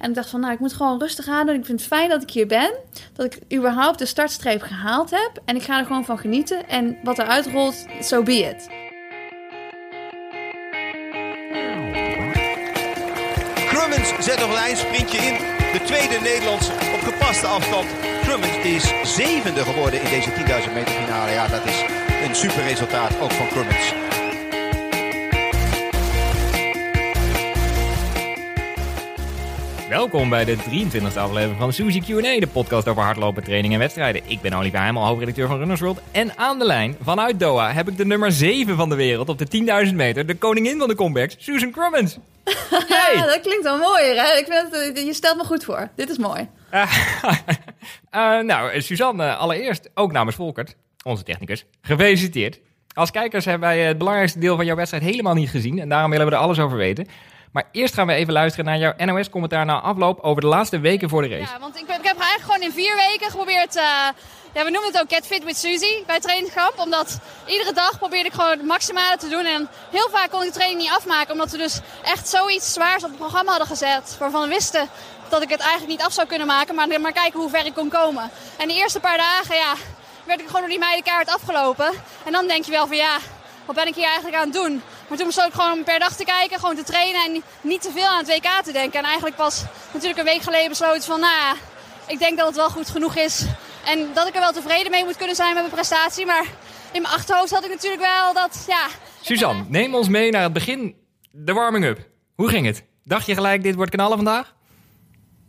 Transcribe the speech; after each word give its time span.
En 0.00 0.08
ik 0.08 0.14
dacht 0.14 0.30
van, 0.30 0.40
nou, 0.40 0.52
ik 0.52 0.58
moet 0.58 0.72
gewoon 0.72 0.98
rustig 0.98 1.28
aan. 1.28 1.48
Ik 1.48 1.64
vind 1.64 1.80
het 1.80 1.88
fijn 1.88 2.08
dat 2.08 2.22
ik 2.22 2.30
hier 2.30 2.46
ben. 2.46 2.72
Dat 3.12 3.26
ik 3.26 3.56
überhaupt 3.58 3.98
de 3.98 4.06
startstreep 4.06 4.62
gehaald 4.62 5.10
heb. 5.10 5.30
En 5.44 5.56
ik 5.56 5.62
ga 5.62 5.78
er 5.78 5.86
gewoon 5.86 6.04
van 6.04 6.18
genieten. 6.18 6.68
En 6.68 6.96
wat 7.02 7.18
eruit 7.18 7.46
rolt, 7.46 7.86
so 8.00 8.22
be 8.22 8.32
it. 8.32 8.68
Crummins 13.68 14.24
zet 14.24 14.38
nog 14.38 14.50
een 14.50 14.64
eindsprintje 14.64 15.18
in. 15.18 15.34
De 15.72 15.80
tweede 15.84 16.18
Nederlandse 16.22 16.72
op 16.72 17.00
gepaste 17.00 17.46
afstand. 17.46 17.86
Crummins 18.22 18.56
is 18.56 19.14
zevende 19.14 19.60
geworden 19.60 20.02
in 20.02 20.10
deze 20.10 20.30
10.000 20.30 20.72
meter 20.74 20.94
finale. 20.94 21.30
Ja, 21.30 21.48
dat 21.48 21.64
is 21.64 21.84
een 22.28 22.34
super 22.34 22.62
resultaat 22.62 23.20
ook 23.20 23.32
van 23.32 23.48
Crummins. 23.48 24.09
Welkom 29.90 30.28
bij 30.28 30.44
de 30.44 30.56
23e 30.56 31.18
aflevering 31.18 31.58
van 31.58 31.72
Suzy 31.72 32.00
Q&A, 32.00 32.40
de 32.40 32.48
podcast 32.52 32.88
over 32.88 33.02
hardlopen, 33.02 33.44
training 33.44 33.72
en 33.72 33.78
wedstrijden. 33.78 34.22
Ik 34.24 34.40
ben 34.40 34.52
Olivier 34.52 34.80
Heimel, 34.80 35.06
hoofdredacteur 35.06 35.46
van 35.46 35.58
Runners 35.58 35.80
World. 35.80 36.00
En 36.12 36.38
aan 36.38 36.58
de 36.58 36.64
lijn, 36.64 36.96
vanuit 37.02 37.40
Doha, 37.40 37.72
heb 37.72 37.88
ik 37.88 37.96
de 37.96 38.06
nummer 38.06 38.32
7 38.32 38.76
van 38.76 38.88
de 38.88 38.94
wereld 38.94 39.28
op 39.28 39.38
de 39.38 39.86
10.000 39.88 39.94
meter, 39.94 40.26
de 40.26 40.34
koningin 40.34 40.78
van 40.78 40.88
de 40.88 40.94
comebacks, 40.94 41.36
Susan 41.38 41.70
Crummins. 41.70 42.18
Hey. 42.88 43.14
Ja, 43.14 43.26
dat 43.26 43.40
klinkt 43.40 43.62
wel 43.62 43.78
mooier, 43.78 44.16
hè? 44.16 44.38
Ik 44.38 44.46
vind 44.48 44.86
het, 44.96 45.06
je 45.06 45.14
stelt 45.14 45.36
me 45.36 45.44
goed 45.44 45.64
voor. 45.64 45.88
Dit 45.96 46.10
is 46.10 46.18
mooi. 46.18 46.48
Uh, 46.72 46.90
nou, 48.50 48.80
Suzanne, 48.80 49.34
allereerst, 49.34 49.90
ook 49.94 50.12
namens 50.12 50.36
Volkert, 50.36 50.76
onze 51.04 51.22
technicus, 51.22 51.66
gefeliciteerd. 51.80 52.60
Als 52.94 53.10
kijkers 53.10 53.44
hebben 53.44 53.68
wij 53.68 53.80
het 53.80 53.98
belangrijkste 53.98 54.38
deel 54.38 54.56
van 54.56 54.64
jouw 54.64 54.76
wedstrijd 54.76 55.04
helemaal 55.04 55.34
niet 55.34 55.50
gezien. 55.50 55.78
En 55.78 55.88
daarom 55.88 56.10
willen 56.10 56.26
we 56.26 56.32
er 56.32 56.38
alles 56.38 56.58
over 56.58 56.76
weten. 56.76 57.06
Maar 57.52 57.64
eerst 57.72 57.94
gaan 57.94 58.06
we 58.06 58.12
even 58.12 58.32
luisteren 58.32 58.64
naar 58.64 58.78
jouw 58.78 58.92
NOS-commentaar 58.96 59.64
na 59.64 59.80
afloop 59.80 60.20
over 60.20 60.40
de 60.40 60.46
laatste 60.46 60.78
weken 60.78 61.08
voor 61.08 61.22
de 61.22 61.28
race. 61.28 61.52
Ja, 61.52 61.58
want 61.58 61.76
ik, 61.76 61.82
ik 61.82 61.88
heb 61.88 62.18
eigenlijk 62.18 62.42
gewoon 62.42 62.62
in 62.62 62.72
vier 62.72 62.96
weken 62.96 63.30
geprobeerd... 63.30 63.76
Uh, 63.76 63.82
ja, 64.54 64.64
we 64.64 64.70
noemen 64.70 64.92
het 64.92 65.00
ook 65.00 65.12
Get 65.12 65.26
Fit 65.26 65.44
with 65.44 65.56
Suzy 65.56 66.04
bij 66.06 66.20
trainingskamp. 66.20 66.78
Omdat 66.78 67.18
iedere 67.46 67.72
dag 67.72 67.98
probeerde 67.98 68.28
ik 68.28 68.34
gewoon 68.34 68.50
het 68.50 68.66
maximale 68.66 69.16
te 69.16 69.28
doen. 69.28 69.44
En 69.44 69.68
heel 69.90 70.08
vaak 70.10 70.30
kon 70.30 70.40
ik 70.40 70.46
de 70.46 70.52
training 70.52 70.80
niet 70.80 70.90
afmaken. 70.90 71.32
Omdat 71.32 71.50
we 71.50 71.58
dus 71.58 71.80
echt 72.04 72.28
zoiets 72.28 72.72
zwaars 72.72 73.04
op 73.04 73.08
het 73.08 73.18
programma 73.18 73.50
hadden 73.50 73.68
gezet. 73.68 74.16
Waarvan 74.18 74.42
we 74.42 74.48
wisten 74.48 74.88
dat 75.28 75.42
ik 75.42 75.48
het 75.48 75.60
eigenlijk 75.60 75.90
niet 75.90 76.02
af 76.02 76.12
zou 76.12 76.26
kunnen 76.26 76.46
maken. 76.46 76.74
Maar, 76.74 77.00
maar 77.00 77.12
kijken 77.12 77.40
hoe 77.40 77.50
ver 77.50 77.66
ik 77.66 77.74
kon 77.74 77.88
komen. 77.88 78.30
En 78.58 78.68
de 78.68 78.74
eerste 78.74 79.00
paar 79.00 79.16
dagen, 79.16 79.56
ja, 79.56 79.74
werd 80.24 80.40
ik 80.40 80.46
gewoon 80.46 80.60
door 80.60 80.70
die 80.70 80.78
meidenkaart 80.78 81.28
afgelopen. 81.28 81.92
En 82.24 82.32
dan 82.32 82.46
denk 82.46 82.64
je 82.64 82.70
wel 82.70 82.86
van 82.86 82.96
ja, 82.96 83.18
wat 83.64 83.74
ben 83.74 83.86
ik 83.86 83.94
hier 83.94 84.04
eigenlijk 84.04 84.36
aan 84.36 84.50
het 84.50 84.52
doen? 84.52 84.82
Maar 85.10 85.18
toen 85.18 85.28
besloot 85.28 85.46
ik 85.46 85.60
gewoon 85.60 85.84
per 85.84 85.98
dag 85.98 86.16
te 86.16 86.24
kijken, 86.24 86.58
gewoon 86.58 86.76
te 86.76 86.82
trainen 86.82 87.24
en 87.24 87.42
niet 87.60 87.82
te 87.82 87.90
veel 87.90 88.06
aan 88.06 88.24
het 88.24 88.28
WK 88.28 88.62
te 88.64 88.72
denken. 88.72 88.98
En 88.98 89.04
eigenlijk 89.04 89.36
pas 89.36 89.64
natuurlijk 89.92 90.18
een 90.18 90.32
week 90.32 90.42
geleden 90.42 90.68
besloten 90.68 91.02
van, 91.02 91.20
nou 91.20 91.56
ik 92.06 92.18
denk 92.18 92.36
dat 92.36 92.46
het 92.46 92.56
wel 92.56 92.70
goed 92.70 92.90
genoeg 92.90 93.16
is. 93.16 93.44
En 93.84 94.08
dat 94.14 94.28
ik 94.28 94.34
er 94.34 94.40
wel 94.40 94.52
tevreden 94.52 94.90
mee 94.90 95.04
moet 95.04 95.16
kunnen 95.16 95.36
zijn 95.36 95.54
met 95.54 95.62
mijn 95.62 95.74
prestatie. 95.74 96.26
Maar 96.26 96.44
in 96.92 97.02
mijn 97.02 97.14
achterhoofd 97.14 97.50
had 97.50 97.64
ik 97.64 97.70
natuurlijk 97.70 98.02
wel 98.02 98.34
dat, 98.34 98.64
ja... 98.68 98.86
Suzanne, 99.20 99.64
neem 99.68 99.94
ons 99.94 100.08
mee 100.08 100.30
naar 100.30 100.42
het 100.42 100.52
begin, 100.52 100.96
de 101.30 101.52
warming-up. 101.52 101.98
Hoe 102.34 102.48
ging 102.48 102.66
het? 102.66 102.84
Dacht 103.04 103.26
je 103.26 103.34
gelijk, 103.34 103.62
dit 103.62 103.74
wordt 103.74 103.90
knallen 103.90 104.16
vandaag? 104.16 104.54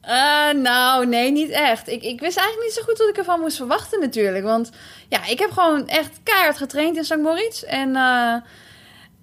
Uh, 0.04 0.62
nou, 0.62 1.08
nee, 1.08 1.32
niet 1.32 1.50
echt. 1.50 1.88
Ik, 1.88 2.04
ik 2.04 2.20
wist 2.20 2.38
eigenlijk 2.38 2.68
niet 2.68 2.78
zo 2.78 2.84
goed 2.84 2.98
wat 2.98 3.10
ik 3.10 3.18
ervan 3.18 3.40
moest 3.40 3.58
verwachten 3.58 4.00
natuurlijk. 4.00 4.44
Want 4.44 4.70
ja, 5.10 5.26
ik 5.26 5.40
heb 5.40 5.52
gewoon 5.52 5.88
echt 5.88 6.20
keihard 6.24 6.58
getraind 6.58 6.98
in 6.98 7.04
St. 7.04 7.18
Moritz. 7.18 7.64
En 7.64 7.90
uh, 7.90 8.36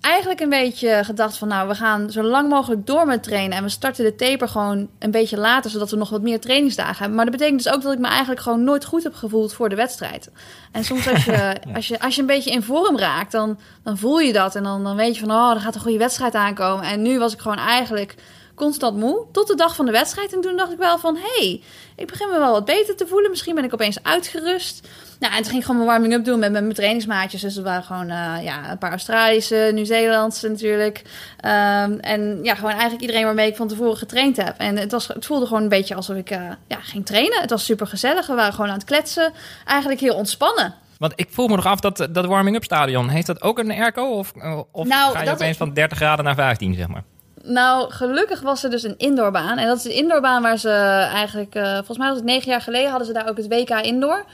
eigenlijk 0.01 0.41
een 0.41 0.49
beetje 0.49 1.01
gedacht 1.05 1.37
van... 1.37 1.49
nou, 1.49 1.69
we 1.69 1.75
gaan 1.75 2.11
zo 2.11 2.23
lang 2.23 2.49
mogelijk 2.49 2.87
door 2.87 3.07
met 3.07 3.23
trainen. 3.23 3.57
En 3.57 3.63
we 3.63 3.69
starten 3.69 4.05
de 4.05 4.15
taper 4.15 4.49
gewoon 4.49 4.89
een 4.99 5.11
beetje 5.11 5.37
later... 5.37 5.71
zodat 5.71 5.91
we 5.91 5.97
nog 5.97 6.11
wat 6.11 6.23
meer 6.23 6.41
trainingsdagen 6.41 6.97
hebben. 6.97 7.15
Maar 7.15 7.25
dat 7.25 7.35
betekent 7.37 7.63
dus 7.63 7.73
ook 7.73 7.83
dat 7.83 7.93
ik 7.93 7.99
me 7.99 8.07
eigenlijk 8.07 8.41
gewoon 8.41 8.65
nooit 8.65 8.85
goed 8.85 9.03
heb 9.03 9.15
gevoeld 9.15 9.55
voor 9.55 9.69
de 9.69 9.77
wedstrijd. 9.77 10.31
En 10.73 10.85
soms 10.85 11.09
als 11.09 11.25
je, 11.25 11.33
ja. 11.67 11.75
als 11.75 11.89
je, 11.89 12.01
als 12.01 12.15
je 12.15 12.21
een 12.21 12.27
beetje 12.27 12.51
in 12.51 12.63
vorm 12.63 12.99
raakt, 12.99 13.33
dan, 13.33 13.59
dan 13.83 13.99
voel 13.99 14.19
je 14.19 14.33
dat. 14.33 14.55
En 14.55 14.63
dan, 14.63 14.85
dan 14.85 14.97
weet 14.97 15.17
je 15.17 15.27
van, 15.27 15.31
oh, 15.31 15.51
er 15.55 15.61
gaat 15.61 15.75
een 15.75 15.81
goede 15.81 15.99
wedstrijd 15.99 16.35
aankomen. 16.35 16.85
En 16.85 17.03
nu 17.03 17.19
was 17.19 17.33
ik 17.33 17.41
gewoon 17.41 17.59
eigenlijk 17.59 18.15
constant 18.59 18.97
moe. 18.97 19.27
Tot 19.33 19.47
de 19.47 19.55
dag 19.55 19.75
van 19.75 19.87
de 19.87 19.93
wedstrijd. 19.93 20.33
En 20.33 20.41
toen 20.41 20.57
dacht 20.57 20.73
ik 20.73 20.79
wel 20.79 20.99
van, 20.99 21.17
hé, 21.17 21.45
hey, 21.45 21.63
ik 21.97 22.07
begin 22.07 22.29
me 22.29 22.39
wel 22.39 22.53
wat 22.53 22.65
beter 22.65 22.97
te 22.97 23.07
voelen. 23.07 23.31
Misschien 23.31 23.55
ben 23.55 23.65
ik 23.65 23.75
opeens 23.75 24.03
uitgerust. 24.03 24.89
Nou, 25.19 25.33
en 25.33 25.39
toen 25.39 25.51
ging 25.51 25.59
ik 25.59 25.67
gewoon 25.67 25.85
mijn 25.85 25.91
warming-up 25.91 26.25
doen 26.25 26.39
met, 26.39 26.53
met 26.53 26.63
mijn 26.63 26.75
trainingsmaatjes. 26.75 27.41
Dus 27.41 27.57
er 27.57 27.63
waren 27.63 27.83
gewoon 27.83 28.11
uh, 28.11 28.37
ja, 28.43 28.71
een 28.71 28.79
paar 28.79 28.91
Australische, 28.91 29.71
Nieuw-Zeelandse 29.75 30.49
natuurlijk. 30.49 31.03
Um, 31.45 32.01
en 32.01 32.39
ja, 32.43 32.55
gewoon 32.55 32.71
eigenlijk 32.71 33.01
iedereen 33.01 33.25
waarmee 33.25 33.49
ik 33.49 33.57
van 33.57 33.69
tevoren 33.69 33.97
getraind 33.97 34.37
heb. 34.37 34.59
En 34.59 34.77
het, 34.77 34.93
was, 34.93 35.09
het 35.09 35.27
voelde 35.27 35.47
gewoon 35.47 35.63
een 35.63 35.69
beetje 35.69 35.95
alsof 35.95 36.17
ik 36.17 36.31
uh, 36.31 36.51
ja, 36.67 36.79
ging 36.81 37.07
trainen. 37.07 37.41
Het 37.41 37.51
was 37.51 37.65
super 37.65 37.87
gezellig. 37.87 38.27
We 38.27 38.35
waren 38.35 38.53
gewoon 38.53 38.71
aan 38.71 38.77
het 38.77 38.85
kletsen. 38.85 39.33
Eigenlijk 39.65 40.01
heel 40.01 40.15
ontspannen. 40.15 40.75
Want 40.99 41.13
ik 41.17 41.29
voel 41.31 41.49
me 41.49 41.57
nog 41.57 41.67
af 41.67 41.81
dat 41.81 42.09
dat 42.11 42.27
warming-up 42.27 42.65
stadion, 42.65 43.09
heeft 43.09 43.27
dat 43.27 43.43
ook 43.43 43.59
een 43.59 43.71
airco? 43.71 44.05
Of, 44.05 44.33
of 44.73 44.87
nou, 44.87 45.13
ga 45.13 45.23
je 45.23 45.31
opeens 45.31 45.57
van 45.57 45.73
30 45.73 45.99
graden 45.99 46.25
naar 46.25 46.35
15, 46.35 46.75
zeg 46.75 46.89
maar? 46.89 47.03
Nou, 47.49 47.93
gelukkig 47.93 48.41
was 48.41 48.65
er 48.65 48.71
dus 48.71 48.83
een 48.83 48.95
indoorbaan. 48.97 49.59
En 49.59 49.67
dat 49.67 49.77
is 49.77 49.83
de 49.83 49.95
indoorbaan 49.95 50.43
waar 50.43 50.59
ze 50.59 50.71
eigenlijk... 51.13 51.55
Uh, 51.55 51.75
volgens 51.75 51.99
mij 51.99 52.09
was 52.09 52.17
het 52.17 52.27
negen 52.27 52.51
jaar 52.51 52.61
geleden 52.61 52.89
hadden 52.89 53.07
ze 53.07 53.13
daar 53.13 53.29
ook 53.29 53.37
het 53.37 53.49
WK 53.49 53.71
Indoor. 53.71 54.25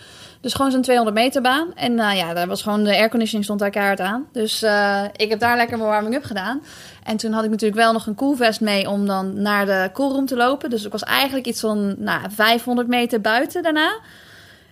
Dus 0.41 0.55
gewoon 0.55 0.71
zo'n 0.71 0.83
200 0.83 1.17
meter 1.17 1.43
baan. 1.43 1.75
En 1.75 1.95
nou 1.95 2.13
uh, 2.13 2.19
ja, 2.19 2.35
daar 2.35 2.47
was 2.47 2.63
gewoon 2.63 2.85
de 2.85 2.97
airconditioning 2.97 3.45
stond 3.45 3.61
daar 3.61 3.71
keihard 3.71 4.01
aan. 4.01 4.27
Dus 4.33 4.63
uh, 4.63 5.03
ik 5.17 5.29
heb 5.29 5.39
daar 5.39 5.57
lekker 5.57 5.79
mijn 5.79 5.89
warming-up 5.91 6.25
gedaan. 6.25 6.63
En 7.03 7.17
toen 7.17 7.33
had 7.33 7.45
ik 7.45 7.51
natuurlijk 7.51 7.81
wel 7.81 7.93
nog 7.93 8.07
een 8.07 8.15
koelvest 8.15 8.61
mee 8.61 8.89
om 8.89 9.07
dan 9.07 9.43
naar 9.43 9.67
de 9.67 9.91
koelroom 9.93 10.27
te 10.27 10.37
lopen. 10.37 10.71
Dus 10.71 10.85
ik 10.85 10.93
was 10.93 11.03
eigenlijk 11.03 11.47
iets 11.47 11.61
van 11.61 11.95
nou, 11.99 12.21
500 12.31 12.89
meter 12.89 13.21
buiten 13.21 13.63
daarna. 13.63 13.99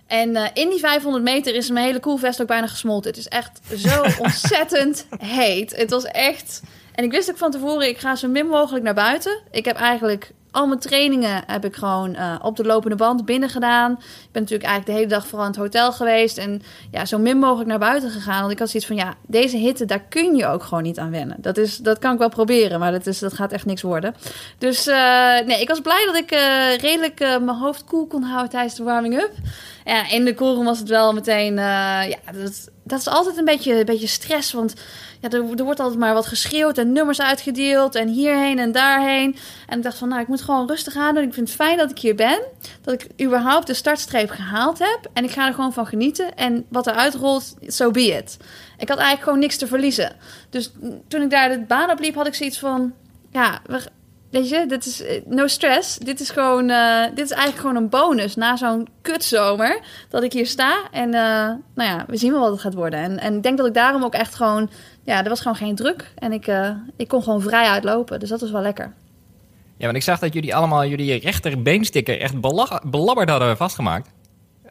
En 0.07 0.29
uh, 0.29 0.45
in 0.53 0.69
die 0.69 0.79
500 0.79 1.23
meter 1.23 1.55
is 1.55 1.69
mijn 1.69 1.85
hele 1.85 1.99
koelvest 1.99 2.41
ook 2.41 2.47
bijna 2.47 2.67
gesmolten. 2.67 3.09
Het 3.09 3.19
is 3.19 3.27
echt 3.27 3.59
zo 3.77 4.03
ontzettend 4.23 5.05
heet. 5.17 5.75
Het 5.75 5.89
was 5.89 6.03
echt... 6.03 6.61
En 6.93 7.03
ik 7.03 7.11
wist 7.11 7.29
ook 7.29 7.37
van 7.37 7.51
tevoren, 7.51 7.87
ik 7.87 7.97
ga 7.97 8.15
zo 8.15 8.27
min 8.27 8.47
mogelijk 8.47 8.83
naar 8.83 8.93
buiten. 8.93 9.39
Ik 9.51 9.65
heb 9.65 9.75
eigenlijk 9.75 10.31
al 10.53 10.67
mijn 10.67 10.79
trainingen 10.79 11.43
heb 11.47 11.65
ik 11.65 11.75
gewoon 11.75 12.09
uh, 12.09 12.35
op 12.41 12.55
de 12.55 12.63
lopende 12.63 12.95
band 12.95 13.25
binnen 13.25 13.49
gedaan. 13.49 13.91
Ik 13.91 14.29
ben 14.31 14.41
natuurlijk 14.41 14.69
eigenlijk 14.69 14.85
de 14.85 14.91
hele 14.91 15.19
dag 15.19 15.27
vooral 15.27 15.45
in 15.45 15.51
het 15.51 15.59
hotel 15.59 15.91
geweest. 15.91 16.37
En 16.37 16.61
ja, 16.91 17.05
zo 17.05 17.17
min 17.17 17.37
mogelijk 17.37 17.69
naar 17.69 17.79
buiten 17.79 18.09
gegaan. 18.09 18.39
Want 18.39 18.51
ik 18.51 18.59
had 18.59 18.69
zoiets 18.69 18.87
van, 18.87 18.97
ja, 18.97 19.13
deze 19.27 19.57
hitte, 19.57 19.85
daar 19.85 20.03
kun 20.09 20.35
je 20.35 20.47
ook 20.47 20.63
gewoon 20.63 20.83
niet 20.83 20.99
aan 20.99 21.11
wennen. 21.11 21.37
Dat, 21.39 21.57
is, 21.57 21.77
dat 21.77 21.99
kan 21.99 22.13
ik 22.13 22.19
wel 22.19 22.29
proberen, 22.29 22.79
maar 22.79 22.91
dat, 22.91 23.07
is, 23.07 23.19
dat 23.19 23.33
gaat 23.33 23.51
echt 23.51 23.65
niks 23.65 23.81
worden. 23.81 24.15
Dus 24.57 24.87
uh, 24.87 24.95
nee, 25.45 25.61
ik 25.61 25.67
was 25.67 25.81
blij 25.81 26.05
dat 26.05 26.15
ik 26.15 26.31
uh, 26.33 26.77
redelijk 26.77 27.19
mijn 27.19 27.57
hoofd 27.57 27.83
koel 27.83 28.07
kon 28.07 28.23
houden 28.23 28.49
tijdens 28.49 28.75
de 28.75 28.83
warming-up. 28.83 29.31
Ja, 29.83 30.09
in 30.09 30.25
de 30.25 30.33
koren 30.33 30.63
was 30.63 30.79
het 30.79 30.89
wel 30.89 31.13
meteen, 31.13 31.55
ja, 31.55 32.17
dat, 32.33 32.69
dat 32.83 32.99
is 32.99 33.07
altijd 33.07 33.37
een 33.37 33.45
beetje, 33.45 33.79
een 33.79 33.85
beetje 33.85 34.07
stress, 34.07 34.51
want 34.51 34.73
ja, 35.23 35.29
er, 35.29 35.63
wordt 35.63 35.79
altijd 35.79 35.99
maar 35.99 36.13
wat 36.13 36.25
geschreeuwd 36.25 36.77
en 36.77 36.91
nummers 36.91 37.21
uitgedeeld 37.21 37.95
en 37.95 38.07
hierheen 38.07 38.59
en 38.59 38.71
daarheen. 38.71 39.35
En 39.67 39.77
ik 39.77 39.83
dacht 39.83 39.97
van, 39.97 40.07
nou, 40.09 40.21
ik 40.21 40.27
moet 40.27 40.41
gewoon 40.41 40.67
rustig 40.67 40.95
aan 40.95 41.15
doen. 41.15 41.23
Ik 41.23 41.33
vind 41.33 41.47
het 41.47 41.57
fijn 41.57 41.77
dat 41.77 41.91
ik 41.91 41.99
hier 41.99 42.15
ben, 42.15 42.39
dat 42.81 42.93
ik 42.93 43.25
überhaupt 43.25 43.67
de 43.67 43.73
startstreep 43.73 44.29
gehaald 44.29 44.79
heb. 44.79 44.99
En 45.13 45.23
ik 45.23 45.31
ga 45.31 45.47
er 45.47 45.53
gewoon 45.53 45.73
van 45.73 45.85
genieten. 45.85 46.35
En 46.35 46.65
wat 46.69 46.87
eruit 46.87 47.13
rolt, 47.13 47.55
so 47.67 47.91
be 47.91 48.05
it. 48.05 48.37
Ik 48.77 48.89
had 48.89 48.97
eigenlijk 48.97 49.23
gewoon 49.23 49.39
niks 49.39 49.57
te 49.57 49.67
verliezen. 49.67 50.15
Dus 50.49 50.71
toen 51.07 51.21
ik 51.21 51.29
daar 51.29 51.49
de 51.49 51.59
baan 51.59 51.91
op 51.91 51.99
liep, 51.99 52.15
had 52.15 52.27
ik 52.27 52.35
zoiets 52.35 52.59
van, 52.59 52.93
ja, 53.31 53.61
we, 53.65 53.81
Weet 54.33 54.49
je, 54.49 54.65
dit 54.67 54.85
is 54.85 55.03
no 55.25 55.47
stress. 55.47 55.97
Dit 55.97 56.19
is 56.19 56.29
gewoon, 56.29 56.69
uh, 56.69 57.03
dit 57.15 57.25
is 57.25 57.31
eigenlijk 57.31 57.59
gewoon 57.59 57.75
een 57.75 57.89
bonus 57.89 58.35
na 58.35 58.55
zo'n 58.55 58.87
kutzomer 59.01 59.79
dat 60.09 60.23
ik 60.23 60.33
hier 60.33 60.45
sta. 60.45 60.77
En 60.91 61.07
uh, 61.07 61.21
nou 61.75 61.89
ja, 61.89 62.05
we 62.07 62.17
zien 62.17 62.31
wel 62.31 62.41
wat 62.41 62.51
het 62.51 62.61
gaat 62.61 62.73
worden. 62.73 62.99
En, 62.99 63.19
en 63.19 63.35
ik 63.35 63.43
denk 63.43 63.57
dat 63.57 63.67
ik 63.67 63.73
daarom 63.73 64.03
ook 64.03 64.13
echt 64.13 64.35
gewoon, 64.35 64.69
ja, 65.03 65.23
er 65.23 65.29
was 65.29 65.41
gewoon 65.41 65.57
geen 65.57 65.75
druk. 65.75 66.11
En 66.15 66.31
ik, 66.31 66.47
uh, 66.47 66.69
ik 66.97 67.07
kon 67.07 67.23
gewoon 67.23 67.41
vrij 67.41 67.67
uitlopen. 67.67 68.19
Dus 68.19 68.29
dat 68.29 68.41
was 68.41 68.51
wel 68.51 68.61
lekker. 68.61 68.93
Ja, 69.77 69.85
want 69.85 69.95
ik 69.95 70.03
zag 70.03 70.19
dat 70.19 70.33
jullie 70.33 70.55
allemaal 70.55 70.85
jullie 70.85 71.19
rechterbeensticker 71.19 72.19
echt 72.19 72.41
belabberd 72.89 73.29
hadden 73.29 73.57
vastgemaakt. 73.57 74.09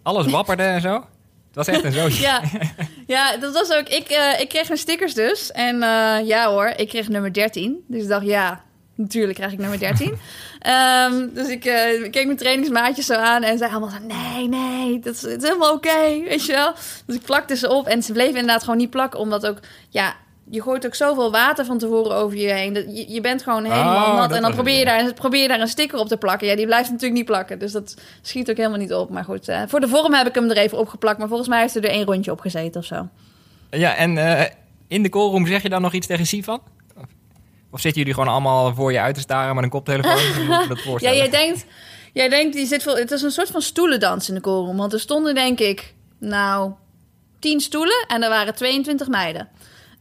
Alles 0.02 0.26
wapperde 0.36 0.62
en 0.62 0.80
zo. 0.80 0.94
Het 0.94 1.66
was 1.66 1.66
echt 1.66 1.84
een 1.84 1.92
zootje. 1.92 2.22
ja. 2.22 2.40
ja, 3.06 3.36
dat 3.36 3.52
was 3.52 3.72
ook. 3.72 3.88
Ik, 3.88 4.36
ik 4.40 4.48
kreeg 4.48 4.66
mijn 4.66 4.80
stickers 4.80 5.14
dus. 5.14 5.50
En 5.50 5.78
ja 6.26 6.50
hoor, 6.50 6.66
ik 6.76 6.88
kreeg 6.88 7.08
nummer 7.08 7.32
13. 7.32 7.84
Dus 7.88 8.02
ik 8.02 8.08
dacht, 8.08 8.26
ja, 8.26 8.62
Natuurlijk 8.94 9.38
krijg 9.38 9.52
ik 9.52 9.58
nummer 9.58 9.78
13. 9.78 10.08
um, 10.08 11.30
dus 11.34 11.48
ik, 11.48 11.64
uh, 11.64 12.10
keek 12.10 12.24
mijn 12.24 12.36
trainingsmaatjes 12.36 13.06
zo 13.06 13.14
aan 13.14 13.42
en 13.42 13.58
zei 13.58 13.70
allemaal 13.70 13.90
zo... 13.90 14.06
Nee, 14.06 14.48
nee, 14.48 14.98
dat 14.98 15.14
is, 15.14 15.22
het 15.22 15.42
is 15.42 15.48
helemaal 15.48 15.72
oké, 15.72 15.88
okay, 15.88 16.22
weet 16.22 16.46
je 16.46 16.52
wel. 16.52 16.72
Dus 17.06 17.16
ik 17.16 17.22
plakte 17.22 17.56
ze 17.56 17.70
op 17.70 17.86
en 17.86 18.02
ze 18.02 18.12
bleven 18.12 18.34
inderdaad 18.34 18.62
gewoon 18.62 18.78
niet 18.78 18.90
plakken. 18.90 19.20
Omdat 19.20 19.46
ook, 19.46 19.58
ja, 19.88 20.14
je 20.50 20.62
gooit 20.62 20.86
ook 20.86 20.94
zoveel 20.94 21.30
water 21.30 21.64
van 21.64 21.78
tevoren 21.78 22.16
over 22.16 22.36
je 22.36 22.52
heen. 22.52 22.72
Dat 22.72 22.84
je, 22.96 23.12
je 23.12 23.20
bent 23.20 23.42
gewoon 23.42 23.64
helemaal 23.64 24.10
oh, 24.10 24.16
nat. 24.16 24.32
En 24.32 24.42
dan 24.42 24.54
probeer 24.54 24.78
je, 24.78 24.84
daar, 24.84 25.14
probeer 25.14 25.42
je 25.42 25.48
daar 25.48 25.60
een 25.60 25.68
sticker 25.68 25.98
op 25.98 26.08
te 26.08 26.16
plakken. 26.16 26.46
Ja, 26.48 26.56
die 26.56 26.66
blijft 26.66 26.90
natuurlijk 26.90 27.16
niet 27.16 27.26
plakken. 27.26 27.58
Dus 27.58 27.72
dat 27.72 27.96
schiet 28.22 28.50
ook 28.50 28.56
helemaal 28.56 28.78
niet 28.78 28.92
op. 28.92 29.10
Maar 29.10 29.24
goed, 29.24 29.48
uh, 29.48 29.62
voor 29.66 29.80
de 29.80 29.88
vorm 29.88 30.14
heb 30.14 30.26
ik 30.26 30.34
hem 30.34 30.50
er 30.50 30.56
even 30.56 30.78
opgeplakt. 30.78 31.18
Maar 31.18 31.28
volgens 31.28 31.48
mij 31.48 31.60
heeft 31.60 31.76
er 31.76 31.84
er 31.84 31.90
één 31.90 32.04
rondje 32.04 32.30
op 32.30 32.40
gezeten 32.40 32.80
of 32.80 32.86
zo. 32.86 33.08
Ja, 33.70 33.94
en 33.94 34.16
uh, 34.16 34.42
in 34.88 35.02
de 35.02 35.08
callroom 35.08 35.46
zeg 35.46 35.62
je 35.62 35.68
dan 35.68 35.82
nog 35.82 35.92
iets 35.92 36.06
tegen 36.06 36.26
Sivan? 36.26 36.60
Of 37.72 37.80
zitten 37.80 38.00
jullie 38.00 38.14
gewoon 38.16 38.32
allemaal 38.32 38.74
voor 38.74 38.92
je 38.92 39.00
uit 39.00 39.14
te 39.14 39.20
staren 39.20 39.54
met 39.54 39.64
een 39.64 39.70
koptelefoon? 39.70 40.48
Dat 40.68 41.00
Ja, 41.00 41.12
jij 41.12 41.30
denkt, 41.30 41.64
jij 42.12 42.28
denkt 42.28 42.54
die 42.56 42.66
zit 42.66 42.82
vol, 42.82 42.96
het 42.96 43.10
is 43.10 43.22
een 43.22 43.30
soort 43.30 43.50
van 43.50 43.62
stoelendans 43.62 44.28
in 44.28 44.34
de 44.34 44.40
koolroom. 44.40 44.76
Want 44.76 44.92
er 44.92 45.00
stonden 45.00 45.34
denk 45.34 45.58
ik, 45.60 45.94
nou, 46.18 46.72
10 47.38 47.60
stoelen 47.60 48.04
en 48.08 48.22
er 48.22 48.28
waren 48.28 48.54
22 48.54 49.08
meiden. 49.08 49.48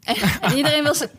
En, 0.03 0.15
en 0.41 0.57
iedereen, 0.57 0.83
wil 0.83 0.94
zijn, 0.95 1.09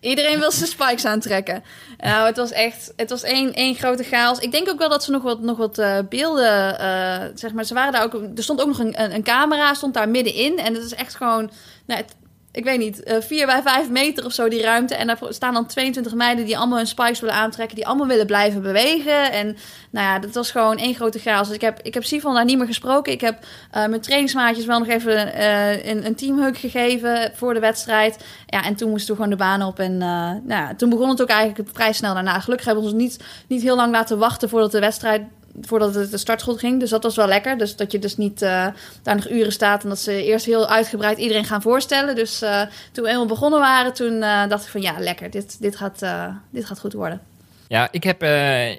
iedereen 0.00 0.38
wil 0.38 0.50
zijn 0.50 0.68
spikes 0.68 1.04
aantrekken. 1.04 1.62
Nou, 1.98 2.26
het 2.26 2.36
was 2.36 2.50
echt, 2.50 2.92
het 2.96 3.10
was 3.10 3.22
één, 3.22 3.52
één 3.54 3.74
grote 3.74 4.02
chaos. 4.04 4.38
Ik 4.38 4.52
denk 4.52 4.68
ook 4.68 4.78
wel 4.78 4.88
dat 4.88 5.04
ze 5.04 5.10
nog 5.10 5.22
wat, 5.22 5.40
nog 5.40 5.56
wat 5.56 5.78
eh, 5.78 5.98
beelden, 6.08 6.78
eh, 6.78 7.24
zeg 7.34 7.52
maar, 7.52 7.64
ze 7.64 7.74
waren 7.74 7.92
daar 7.92 8.04
ook, 8.04 8.12
er 8.36 8.42
stond 8.42 8.60
ook 8.60 8.66
nog 8.66 8.78
een, 8.78 9.02
een, 9.02 9.14
een 9.14 9.22
camera, 9.22 9.74
stond 9.74 9.94
daar 9.94 10.08
middenin. 10.08 10.58
En 10.58 10.74
het 10.74 10.84
is 10.84 10.94
echt 10.94 11.14
gewoon, 11.14 11.50
nou, 11.86 12.00
het- 12.00 12.14
ik 12.52 12.64
weet 12.64 12.78
niet, 12.78 13.02
eh 13.02 13.20
4 13.20 13.46
bij 13.46 13.62
5 13.62 13.88
meter 13.90 14.24
of 14.24 14.32
zo 14.32 14.48
die 14.48 14.62
ruimte. 14.62 14.94
En 14.94 15.06
daar 15.06 15.18
staan 15.28 15.54
dan 15.54 15.66
22 15.66 16.14
meiden 16.14 16.44
die 16.44 16.58
allemaal 16.58 16.76
hun 16.76 16.86
spikes 16.86 17.20
willen 17.20 17.34
aantrekken, 17.34 17.76
die 17.76 17.86
allemaal 17.86 18.06
willen 18.06 18.26
blijven 18.26 18.62
bewegen. 18.62 19.32
En 19.32 19.56
nou 19.90 20.06
ja, 20.06 20.18
dat 20.18 20.34
was 20.34 20.50
gewoon 20.50 20.78
één 20.78 20.94
grote 20.94 21.18
chaos. 21.18 21.46
Dus 21.46 21.56
ik 21.56 21.60
heb, 21.60 21.80
ik 21.82 21.94
heb 21.94 22.04
daar 22.22 22.44
niet 22.44 22.58
meer 22.58 22.66
gesproken. 22.66 23.12
Ik 23.12 23.20
heb 23.20 23.44
eh, 23.70 23.86
mijn 23.86 24.00
trainingsmaatjes 24.00 24.64
wel 24.64 24.78
nog 24.78 24.88
even 24.88 25.34
eh, 25.34 25.86
een, 25.86 26.06
een 26.06 26.14
teamhug 26.14 26.60
gegeven 26.60 27.32
voor 27.34 27.54
de 27.54 27.60
wedstrijd. 27.60 28.24
Ja, 28.46 28.64
en 28.64 28.74
toen 28.74 28.90
moesten 28.90 29.08
we 29.08 29.14
gewoon 29.14 29.36
de 29.36 29.44
baan 29.44 29.62
op. 29.62 29.78
En 29.78 29.92
eh, 29.92 30.08
nou 30.08 30.42
ja, 30.46 30.74
toen 30.74 30.90
begon 30.90 31.08
het 31.08 31.22
ook 31.22 31.28
eigenlijk 31.28 31.68
vrij 31.72 31.92
snel 31.92 32.14
daarna. 32.14 32.40
Gelukkig 32.40 32.66
hebben 32.66 32.84
we 32.84 32.90
ons 32.90 33.00
niet, 33.00 33.20
niet 33.46 33.62
heel 33.62 33.76
lang 33.76 33.92
laten 33.92 34.18
wachten 34.18 34.48
voordat 34.48 34.72
de 34.72 34.80
wedstrijd 34.80 35.22
voordat 35.60 35.94
het 35.94 36.10
de 36.10 36.18
startschot 36.18 36.58
ging. 36.58 36.80
Dus 36.80 36.90
dat 36.90 37.02
was 37.02 37.16
wel 37.16 37.26
lekker. 37.26 37.58
Dus 37.58 37.76
dat 37.76 37.92
je 37.92 37.98
dus 37.98 38.16
niet 38.16 38.42
eh, 38.42 38.66
daar 39.02 39.14
nog 39.14 39.30
uren 39.30 39.52
staat 39.52 39.82
en 39.82 39.88
dat 39.88 39.98
ze 39.98 40.24
eerst 40.24 40.46
heel 40.46 40.68
uitgebreid 40.68 41.18
iedereen 41.18 41.44
gaan 41.44 41.62
voorstellen. 41.62 42.14
Dus 42.14 42.42
eh, 42.42 42.62
toen 42.92 43.04
we 43.04 43.10
eenmaal 43.10 43.26
begonnen 43.26 43.60
waren, 43.60 43.92
toen 43.92 44.22
eh, 44.22 44.48
dacht 44.48 44.64
ik 44.64 44.70
van 44.70 44.82
ja, 44.82 44.94
lekker. 44.98 45.30
Dit, 45.30 45.60
dit, 45.60 45.76
gaat, 45.76 46.04
dit 46.50 46.64
gaat 46.64 46.80
goed 46.80 46.92
worden. 46.92 47.20
Ja, 47.68 47.88
ik 47.90 48.04
heb, 48.04 48.22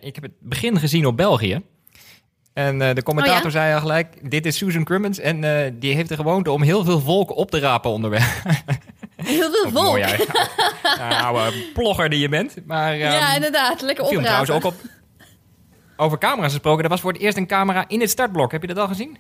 ik 0.03 0.15
heb 0.15 0.23
het 0.23 0.39
begin 0.39 0.79
gezien 0.79 1.05
op 1.05 1.17
België. 1.17 1.61
En 2.53 2.77
de 2.77 3.03
commentator 3.03 3.45
Oh 3.45 3.51
ja? 3.51 3.59
zei 3.59 3.73
al 3.73 3.79
gelijk, 3.79 4.29
dit 4.31 4.45
is 4.45 4.57
Susan 4.57 4.83
Crummins. 4.83 5.19
En 5.19 5.41
die 5.79 5.95
heeft 5.95 6.09
de 6.09 6.15
gewoonte 6.15 6.51
om 6.51 6.61
heel 6.61 6.83
veel 6.83 6.99
volk 6.99 7.35
op 7.35 7.51
te 7.51 7.59
rapen 7.59 7.91
onderweg. 7.91 8.43
Heel 9.15 9.51
veel 9.51 9.71
volk. 9.71 9.85
Mooi 9.85 10.01
eigenlijk. 10.01 10.49
nou, 10.99 11.37
oude 11.37 11.65
plogger 11.73 12.09
die 12.09 12.19
je 12.19 12.29
bent. 12.29 12.55
Maar 12.65 12.97
ja, 12.97 13.27
ehm, 13.27 13.35
inderdaad. 13.35 13.81
Lekker 13.81 14.03
oprapen. 14.03 14.25
trouwens 14.25 14.51
ook 14.51 14.63
op... 14.63 14.75
Over 15.97 16.17
camera's 16.17 16.51
gesproken, 16.51 16.83
er 16.83 16.89
was 16.89 17.01
voor 17.01 17.11
het 17.13 17.21
eerst 17.21 17.37
een 17.37 17.47
camera 17.47 17.85
in 17.87 17.99
het 18.01 18.09
startblok. 18.09 18.51
Heb 18.51 18.61
je 18.61 18.67
dat 18.67 18.77
al 18.77 18.87
gezien? 18.87 19.17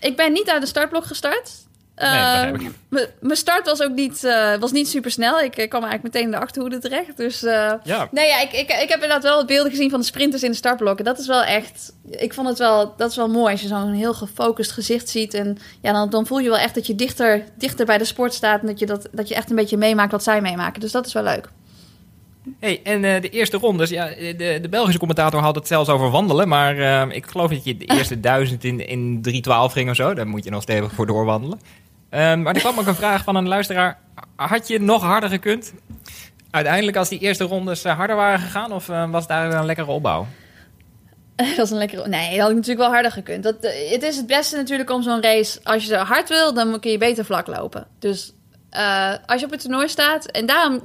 Ik 0.00 0.16
ben 0.16 0.32
niet 0.32 0.50
uit 0.50 0.60
de 0.60 0.66
startblok 0.68 1.04
gestart. 1.04 1.50
Nee, 1.96 2.08
begrijp 2.08 2.54
Eh, 2.56 2.60
ik. 2.66 2.70
m- 2.88 3.26
Mijn 3.26 3.36
start 3.36 3.66
was 3.66 3.82
ook 3.82 3.90
niet, 3.94 4.24
eh, 4.24 4.56
was 4.56 4.72
niet 4.72 4.88
super 4.88 5.10
snel. 5.10 5.40
Ik 5.40 5.56
eh, 5.56 5.68
kwam 5.68 5.82
eigenlijk 5.82 6.14
meteen 6.14 6.26
in 6.32 6.38
de 6.38 6.44
achterhoede 6.44 6.78
terecht. 6.78 7.16
Dus 7.16 7.42
eh, 7.42 7.72
Ja. 7.82 8.08
nee, 8.10 8.26
ja, 8.28 8.40
ik, 8.40 8.52
ik, 8.52 8.68
ik 8.70 8.88
heb 8.88 8.92
inderdaad 8.92 9.22
wel 9.22 9.44
beelden 9.44 9.70
gezien 9.70 9.90
van 9.90 10.00
de 10.00 10.06
sprinters 10.06 10.42
in 10.42 10.50
de 10.50 10.56
startblokken. 10.56 11.04
Dat 11.04 11.18
is 11.18 11.26
wel 11.26 11.42
echt. 11.42 11.92
Ik 12.10 12.34
vond 12.34 12.48
het 12.48 12.58
wel, 12.58 12.94
dat 12.96 13.10
is 13.10 13.16
wel 13.16 13.28
mooi 13.28 13.52
als 13.52 13.60
je 13.60 13.68
zo'n 13.68 13.92
heel 13.92 14.14
gefocust 14.14 14.70
gezicht 14.72 15.08
ziet. 15.08 15.34
En 15.34 15.58
ja, 15.82 15.92
dan, 15.92 16.10
dan 16.10 16.26
voel 16.26 16.38
je 16.38 16.48
wel 16.48 16.58
echt 16.58 16.74
dat 16.74 16.86
je 16.86 16.94
dichter, 16.94 17.44
dichter 17.54 17.86
bij 17.86 17.98
de 17.98 18.04
sport 18.04 18.34
staat. 18.34 18.60
En 18.60 18.66
dat 18.66 18.78
je, 18.78 18.86
dat, 18.86 19.08
dat 19.12 19.28
je 19.28 19.34
echt 19.34 19.50
een 19.50 19.56
beetje 19.56 19.76
meemaakt 19.76 20.12
wat 20.12 20.22
zij 20.22 20.40
meemaken. 20.40 20.80
Dus 20.80 20.92
dat 20.92 21.06
is 21.06 21.12
wel 21.12 21.22
leuk. 21.22 21.48
Hey, 22.58 22.80
en 22.84 23.04
eh, 23.04 23.22
de 23.22 23.28
eerste 23.28 23.56
rondes, 23.56 23.90
ja, 23.90 24.06
de, 24.06 24.58
de 24.62 24.68
Belgische 24.70 24.98
commentator 24.98 25.40
had 25.40 25.54
het 25.54 25.66
zelfs 25.66 25.88
over 25.88 26.10
wandelen. 26.10 26.48
Maar 26.48 26.78
eh, 26.78 27.16
ik 27.16 27.26
geloof 27.26 27.50
dat 27.50 27.64
je 27.64 27.76
de 27.76 27.84
eerste 27.84 28.20
duizend 28.30 28.64
in, 28.64 28.86
in 28.86 29.22
3.12 29.28 29.32
ging 29.72 29.90
of 29.90 29.96
zo. 29.96 30.14
Daar 30.14 30.26
moet 30.26 30.44
je 30.44 30.50
nog 30.50 30.62
stevig 30.62 30.92
voor 30.92 31.06
doorwandelen. 31.06 31.60
Ehm, 32.10 32.42
maar 32.42 32.54
er 32.54 32.60
kwam 32.60 32.78
ook 32.78 32.86
een 32.86 32.94
vraag 32.94 33.24
van 33.24 33.36
een 33.36 33.48
luisteraar. 33.48 33.98
Had 34.36 34.68
je 34.68 34.80
nog 34.80 35.02
harder 35.02 35.28
gekund? 35.28 35.72
Uiteindelijk 36.50 36.96
als 36.96 37.08
die 37.08 37.18
eerste 37.18 37.44
rondes 37.44 37.84
eh, 37.84 37.96
harder 37.96 38.16
waren 38.16 38.40
gegaan? 38.40 38.72
Of 38.72 38.88
eh, 38.88 39.10
was 39.10 39.26
daar 39.26 39.52
een 39.52 39.66
lekkere 39.66 39.90
opbouw? 39.90 40.26
Dat 41.56 41.66
is 41.66 41.70
een 41.70 41.78
lekkere. 41.78 42.08
Nee, 42.08 42.30
dat 42.30 42.40
had 42.40 42.50
ik 42.50 42.56
natuurlijk 42.56 42.86
wel 42.86 42.92
harder 42.92 43.12
gekund. 43.12 43.42
Dat, 43.42 43.56
eh, 43.64 43.90
het 43.90 44.02
is 44.02 44.16
het 44.16 44.26
beste 44.26 44.56
natuurlijk 44.56 44.90
om 44.90 45.02
zo'n 45.02 45.22
race. 45.22 45.60
Als 45.62 45.84
je 45.84 45.96
hard 45.96 46.28
wil, 46.28 46.54
dan 46.54 46.80
kun 46.80 46.90
je 46.90 46.98
beter 46.98 47.24
vlak 47.24 47.46
lopen. 47.46 47.86
Dus 47.98 48.32
eh, 48.70 49.14
als 49.26 49.40
je 49.40 49.46
op 49.46 49.52
het 49.52 49.60
toernooi 49.60 49.88
staat. 49.88 50.26
En 50.26 50.46
daarom 50.46 50.80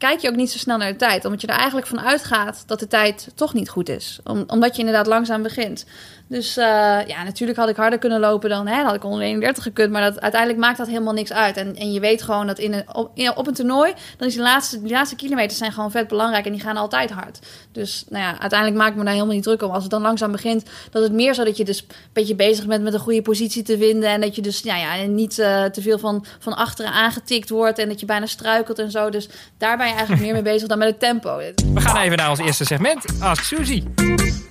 kijk 0.00 0.20
je 0.20 0.28
ook 0.28 0.36
niet 0.36 0.50
zo 0.50 0.58
snel 0.58 0.76
naar 0.76 0.92
de 0.92 0.98
tijd. 0.98 1.24
Omdat 1.24 1.40
je 1.40 1.46
er 1.46 1.54
eigenlijk 1.54 1.86
van 1.86 2.00
uitgaat 2.00 2.62
dat 2.66 2.80
de 2.80 2.86
tijd 2.86 3.28
toch 3.34 3.54
niet 3.54 3.68
goed 3.68 3.88
is. 3.88 4.20
Om, 4.24 4.44
omdat 4.46 4.72
je 4.72 4.78
inderdaad 4.78 5.06
langzaam 5.06 5.42
begint. 5.42 5.84
Dus 6.30 6.56
eh, 6.56 6.64
ja, 7.06 7.22
natuurlijk 7.24 7.58
had 7.58 7.68
ik 7.68 7.76
harder 7.76 7.98
kunnen 7.98 8.20
lopen 8.20 8.50
dan. 8.50 8.66
Hè, 8.66 8.82
had 8.82 8.94
ik 8.94 9.02
131 9.02 9.62
gekund. 9.62 9.92
Maar 9.92 10.02
dat, 10.02 10.20
uiteindelijk 10.20 10.60
maakt 10.60 10.78
dat 10.78 10.86
helemaal 10.86 11.12
niks 11.12 11.32
uit. 11.32 11.56
En, 11.56 11.76
en 11.76 11.92
je 11.92 12.00
weet 12.00 12.22
gewoon 12.22 12.46
dat 12.46 12.58
in 12.58 12.72
een, 12.72 13.36
op, 13.36 13.46
een 13.46 13.54
toernooi. 13.54 13.92
dan 14.16 14.28
is 14.28 14.34
die 14.34 14.42
laatste, 14.42 14.82
die 14.82 14.92
laatste 14.92 15.16
kilometers 15.16 15.58
zijn 15.58 15.72
gewoon 15.72 15.90
vet 15.90 16.08
belangrijk. 16.08 16.46
En 16.46 16.52
die 16.52 16.60
gaan 16.60 16.76
altijd 16.76 17.10
hard. 17.10 17.38
Dus 17.72 18.04
nou 18.08 18.24
ja, 18.24 18.40
uiteindelijk 18.40 18.80
maak 18.80 18.90
ik 18.90 18.96
me 18.96 19.04
daar 19.04 19.12
helemaal 19.12 19.34
niet 19.34 19.42
druk 19.42 19.62
om. 19.62 19.70
Als 19.70 19.82
het 19.82 19.90
dan 19.90 20.02
langzaam 20.02 20.32
begint, 20.32 20.64
dat 20.90 21.02
het 21.02 21.12
meer 21.12 21.34
zo 21.34 21.44
dat 21.44 21.56
je 21.56 21.64
dus 21.64 21.80
een 21.80 21.94
beetje 22.12 22.34
bezig 22.34 22.66
bent 22.66 22.82
met 22.82 22.94
een 22.94 23.00
goede 23.00 23.22
positie 23.22 23.62
te 23.62 23.78
vinden. 23.78 24.08
En 24.08 24.20
dat 24.20 24.34
je 24.34 24.42
dus 24.42 24.60
ja, 24.60 24.76
ja, 24.76 25.06
niet 25.06 25.38
eh, 25.38 25.64
te 25.64 25.82
veel 25.82 25.98
van, 25.98 26.24
van 26.38 26.56
achteren 26.56 26.92
aangetikt 26.92 27.50
wordt. 27.50 27.78
En 27.78 27.88
dat 27.88 28.00
je 28.00 28.06
bijna 28.06 28.26
struikelt 28.26 28.78
en 28.78 28.90
zo. 28.90 29.10
Dus 29.10 29.28
daar 29.58 29.76
ben 29.76 29.86
je 29.86 29.92
eigenlijk 29.92 30.22
meer 30.22 30.32
mee 30.32 30.42
bezig 30.42 30.68
dan 30.68 30.78
met 30.78 30.88
het 30.88 31.00
tempo. 31.00 31.36
We 31.36 31.80
gaan 31.80 31.96
even 31.96 32.16
naar 32.16 32.30
ons 32.30 32.38
eerste 32.38 32.64
segment. 32.64 33.04
Ask 33.20 33.44
Suzy. 33.44 33.82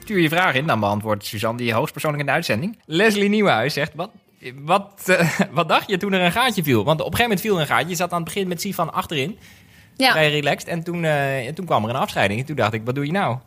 Stuur 0.09 0.21
je 0.21 0.29
vraag 0.29 0.56
in, 0.56 0.67
dan 0.67 0.79
beantwoordt 0.79 1.25
Suzanne 1.25 1.57
die 1.57 1.73
hoogstpersoonlijk 1.73 2.21
in 2.21 2.27
de 2.27 2.33
uitzending. 2.35 2.79
Leslie 2.85 3.29
Nieuwenhuis 3.29 3.73
zegt, 3.73 3.91
wat, 3.95 4.09
wat, 4.56 5.03
eh, 5.06 5.29
wat 5.51 5.67
dacht 5.67 5.89
je 5.89 5.97
toen 5.97 6.13
er 6.13 6.21
een 6.21 6.31
gaatje 6.31 6.63
viel? 6.63 6.83
Want 6.83 7.00
op 7.00 7.06
een 7.06 7.17
gegeven 7.17 7.23
moment 7.23 7.41
viel 7.41 7.56
er 7.56 7.61
een 7.61 7.67
gaatje. 7.67 7.89
Je 7.89 7.95
zat 7.95 8.11
aan 8.11 8.21
het 8.21 8.25
begin 8.25 8.47
met 8.47 8.61
Sifan 8.61 8.94
achterin, 8.94 9.39
Ja, 9.95 10.11
vrij 10.11 10.29
relaxed. 10.29 10.67
En 10.67 10.83
toen, 10.83 11.03
eh, 11.03 11.47
en 11.47 11.56
toen 11.56 11.65
kwam 11.65 11.83
er 11.83 11.89
een 11.89 11.95
afscheiding. 11.95 12.39
En 12.39 12.45
toen 12.45 12.56
dacht 12.56 12.73
ik, 12.73 12.81
wat 12.85 12.95
doe 12.95 13.06
je 13.06 13.11
nou? 13.11 13.38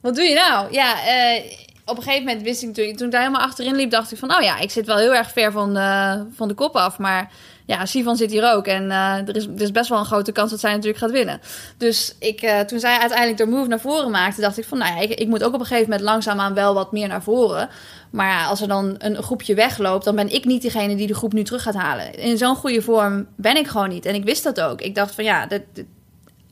wat 0.00 0.14
doe 0.14 0.24
je 0.24 0.34
nou? 0.34 0.72
Ja, 0.72 1.06
eh, 1.06 1.42
op 1.84 1.96
een 1.96 2.02
gegeven 2.02 2.26
moment 2.26 2.42
wist 2.42 2.62
ik 2.62 2.74
toen, 2.74 2.96
toen 2.96 3.06
ik 3.06 3.12
daar 3.12 3.20
helemaal 3.20 3.46
achterin 3.46 3.74
liep, 3.74 3.90
dacht 3.90 4.12
ik 4.12 4.18
van, 4.18 4.34
oh 4.34 4.42
ja, 4.42 4.58
ik 4.58 4.70
zit 4.70 4.86
wel 4.86 4.98
heel 4.98 5.14
erg 5.14 5.32
ver 5.32 5.52
van 5.52 5.74
de, 5.74 6.24
van 6.34 6.48
de 6.48 6.54
kop 6.54 6.76
af. 6.76 6.98
Maar 6.98 7.32
ja, 7.68 7.86
Sivan 7.86 8.16
zit 8.16 8.30
hier 8.30 8.52
ook. 8.52 8.66
En 8.66 8.90
eh, 8.90 9.28
er, 9.28 9.36
is, 9.36 9.46
er 9.46 9.60
is 9.60 9.70
best 9.70 9.88
wel 9.88 9.98
een 9.98 10.04
grote 10.04 10.32
kans 10.32 10.50
dat 10.50 10.60
zij 10.60 10.70
natuurlijk 10.70 10.98
gaat 10.98 11.10
winnen. 11.10 11.40
Dus 11.76 12.14
ik, 12.18 12.40
eh, 12.40 12.60
toen 12.60 12.78
zij 12.78 12.98
uiteindelijk 12.98 13.38
de 13.38 13.46
move 13.46 13.68
naar 13.68 13.80
voren 13.80 14.10
maakte, 14.10 14.40
dacht 14.40 14.58
ik 14.58 14.64
van, 14.64 14.78
nou 14.78 14.94
ja, 14.94 15.16
ik, 15.16 15.28
moet 15.28 15.44
ook 15.44 15.54
op 15.54 15.60
een 15.60 15.66
gegeven 15.66 15.90
moment 15.90 16.08
langzaamaan 16.08 16.54
wel 16.54 16.74
wat 16.74 16.92
meer 16.92 17.08
naar 17.08 17.22
voren. 17.22 17.68
Maar 18.10 18.28
ja, 18.28 18.46
als 18.46 18.60
er 18.60 18.68
dan 18.68 18.94
een 18.98 19.22
groepje 19.22 19.54
wegloopt, 19.54 20.04
dan 20.04 20.16
ben 20.16 20.34
ik 20.34 20.44
niet 20.44 20.62
degene 20.62 20.96
die 20.96 21.06
de 21.06 21.14
groep 21.14 21.32
nu 21.32 21.42
terug 21.42 21.62
gaat 21.62 21.74
halen. 21.74 22.14
In 22.14 22.38
zo'n 22.38 22.56
goede 22.56 22.82
vorm 22.82 23.26
ben 23.36 23.56
ik 23.56 23.66
gewoon 23.66 23.88
niet. 23.88 24.06
En 24.06 24.14
ik 24.14 24.24
wist 24.24 24.42
dat 24.42 24.60
ook. 24.60 24.80
Ik 24.80 24.94
dacht 24.94 25.14
van 25.14 25.24
ja, 25.24 25.46
dit- 25.46 25.84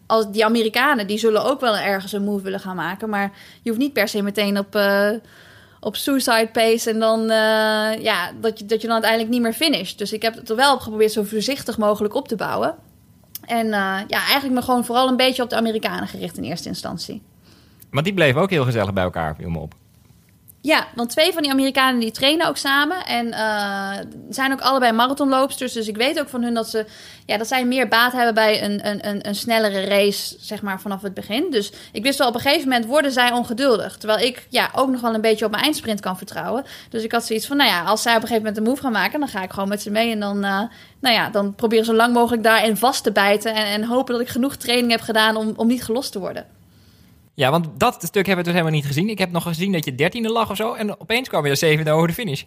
als 0.06 0.30
die 0.30 0.44
Amerikanen, 0.44 1.06
die 1.06 1.18
zullen 1.18 1.44
ook 1.44 1.60
wel 1.60 1.76
ergens 1.76 2.12
een 2.12 2.24
move 2.24 2.42
willen 2.42 2.60
gaan 2.60 2.76
maken. 2.76 3.08
Maar 3.08 3.32
je 3.62 3.68
hoeft 3.70 3.82
niet 3.82 3.92
per 3.92 4.08
se 4.08 4.22
meteen 4.22 4.58
op, 4.58 4.74
eh, 4.74 5.10
op 5.86 5.96
suicide 5.96 6.48
pace 6.52 6.90
en 6.90 6.98
dan 6.98 7.20
eh, 7.20 8.02
ja, 8.02 8.32
dat 8.40 8.58
je, 8.58 8.66
dat 8.66 8.80
je 8.80 8.86
dan 8.86 8.92
uiteindelijk 8.92 9.32
niet 9.32 9.42
meer 9.42 9.52
finisht. 9.52 9.98
Dus 9.98 10.12
ik 10.12 10.22
heb 10.22 10.34
het 10.34 10.50
er 10.50 10.56
wel 10.56 10.78
geprobeerd 10.78 11.12
zo 11.12 11.22
voorzichtig 11.22 11.78
mogelijk 11.78 12.14
op 12.14 12.28
te 12.28 12.36
bouwen. 12.36 12.74
En 13.44 13.66
eh, 13.66 13.98
ja, 14.06 14.18
eigenlijk 14.18 14.54
me 14.54 14.62
gewoon 14.62 14.84
vooral 14.84 15.08
een 15.08 15.16
beetje 15.16 15.42
op 15.42 15.50
de 15.50 15.56
Amerikanen 15.56 16.08
gericht 16.08 16.36
in 16.36 16.44
eerste 16.44 16.68
instantie. 16.68 17.22
Want 17.90 18.04
die 18.04 18.14
bleven 18.14 18.40
ook 18.40 18.50
heel 18.50 18.64
gezellig 18.64 18.92
bij 18.92 19.02
elkaar, 19.02 19.36
viel 19.36 19.50
me 19.50 19.58
op. 19.58 19.74
Ja, 20.66 20.86
want 20.94 21.10
twee 21.10 21.32
van 21.32 21.42
die 21.42 21.50
Amerikanen 21.50 22.00
die 22.00 22.10
trainen 22.10 22.48
ook 22.48 22.56
samen. 22.56 23.06
En 23.06 23.32
eh, 23.32 23.92
zijn 24.28 24.52
ook 24.52 24.60
allebei 24.60 24.92
marathonloopsters. 24.92 25.72
Dus 25.72 25.88
ik 25.88 25.96
weet 25.96 26.20
ook 26.20 26.28
van 26.28 26.42
hun 26.42 26.54
dat, 26.54 26.68
ze, 26.68 26.86
ja, 27.26 27.36
dat 27.36 27.46
zij 27.46 27.64
meer 27.64 27.88
baat 27.88 28.12
hebben 28.12 28.34
bij 28.34 28.64
een, 28.64 28.88
een, 28.88 29.28
een, 29.28 29.34
snellere 29.34 29.80
race, 29.80 30.36
zeg 30.40 30.62
maar, 30.62 30.80
vanaf 30.80 31.02
het 31.02 31.14
begin. 31.14 31.50
Dus 31.50 31.72
ik 31.92 32.02
wist 32.02 32.18
wel, 32.18 32.28
op 32.28 32.34
een 32.34 32.40
gegeven 32.40 32.68
moment 32.68 32.86
worden 32.86 33.12
zij 33.12 33.32
ongeduldig. 33.32 33.96
Terwijl 33.96 34.26
ik 34.26 34.46
ja, 34.48 34.70
ook 34.74 34.88
nog 34.88 35.00
wel 35.00 35.14
een 35.14 35.20
beetje 35.20 35.44
op 35.44 35.50
mijn 35.50 35.62
eindsprint 35.62 36.00
kan 36.00 36.16
vertrouwen. 36.16 36.64
Dus 36.90 37.02
ik 37.02 37.12
had 37.12 37.24
zoiets 37.26 37.46
van, 37.46 37.56
nou 37.56 37.70
ja, 37.70 37.82
als 37.82 38.02
zij 38.02 38.16
op 38.16 38.22
een 38.22 38.28
gegeven 38.28 38.46
moment 38.46 38.62
een 38.62 38.70
move 38.70 38.82
gaan 38.82 38.92
maken... 38.92 39.20
dan 39.20 39.28
ga 39.28 39.42
ik 39.42 39.50
gewoon 39.50 39.68
met 39.68 39.82
ze 39.82 39.90
mee 39.90 40.12
en 40.12 40.20
dan, 40.20 40.44
eh, 40.44 40.60
nou 41.00 41.14
ja, 41.14 41.30
dan 41.30 41.54
proberen 41.54 41.84
zo 41.84 41.94
lang 41.94 42.12
mogelijk 42.12 42.42
daarin 42.42 42.76
vast 42.76 43.02
te 43.02 43.12
bijten. 43.12 43.54
En, 43.54 43.66
en 43.66 43.84
hopen 43.84 44.12
dat 44.12 44.22
ik 44.22 44.28
genoeg 44.28 44.56
training 44.56 44.90
heb 44.90 45.00
gedaan 45.00 45.36
om, 45.36 45.52
om 45.56 45.66
niet 45.66 45.84
gelost 45.84 46.12
te 46.12 46.18
worden. 46.18 46.55
Ja, 47.36 47.50
want 47.50 47.66
dat 47.78 47.94
stuk 47.94 48.26
hebben 48.26 48.36
we 48.36 48.42
dus 48.42 48.60
helemaal 48.60 48.80
niet 48.80 48.86
gezien. 48.86 49.08
Ik 49.08 49.18
heb 49.18 49.30
nog 49.30 49.42
gezien 49.42 49.72
dat 49.72 49.84
je 49.84 49.94
dertiende 49.94 50.28
lag 50.28 50.50
of 50.50 50.56
zo. 50.56 50.74
En 50.74 51.00
opeens 51.00 51.28
kwam 51.28 51.44
je 51.44 51.50
er 51.50 51.56
zevende 51.56 51.90
over 51.90 52.08
de 52.08 52.14
finish. 52.14 52.42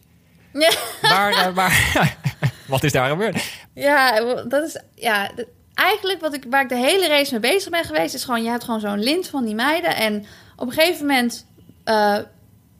Ja. 0.53 0.72
Waar, 1.01 1.31
eh, 1.31 1.53
waar, 1.53 2.17
wat 2.67 2.84
is 2.84 2.91
daar 2.91 3.10
gebeurd? 3.10 3.43
Ja, 3.74 4.22
dat 4.43 4.63
is 4.63 4.81
ja. 4.96 5.31
Eigenlijk 5.74 6.22
wat 6.22 6.34
ik, 6.34 6.46
waar 6.50 6.63
ik 6.63 6.69
de 6.69 6.75
hele 6.75 7.08
race 7.08 7.31
mee 7.31 7.51
bezig 7.51 7.69
ben 7.72 7.84
geweest, 7.84 8.13
is 8.13 8.24
gewoon: 8.24 8.43
je 8.43 8.50
hebt 8.50 8.63
gewoon 8.63 8.79
zo'n 8.79 9.03
lint 9.03 9.27
van 9.27 9.46
die 9.46 9.55
meiden. 9.55 9.96
En 9.96 10.25
op 10.55 10.67
een 10.67 10.74
gegeven 10.74 11.05
moment 11.05 11.46
eh, 11.84 12.17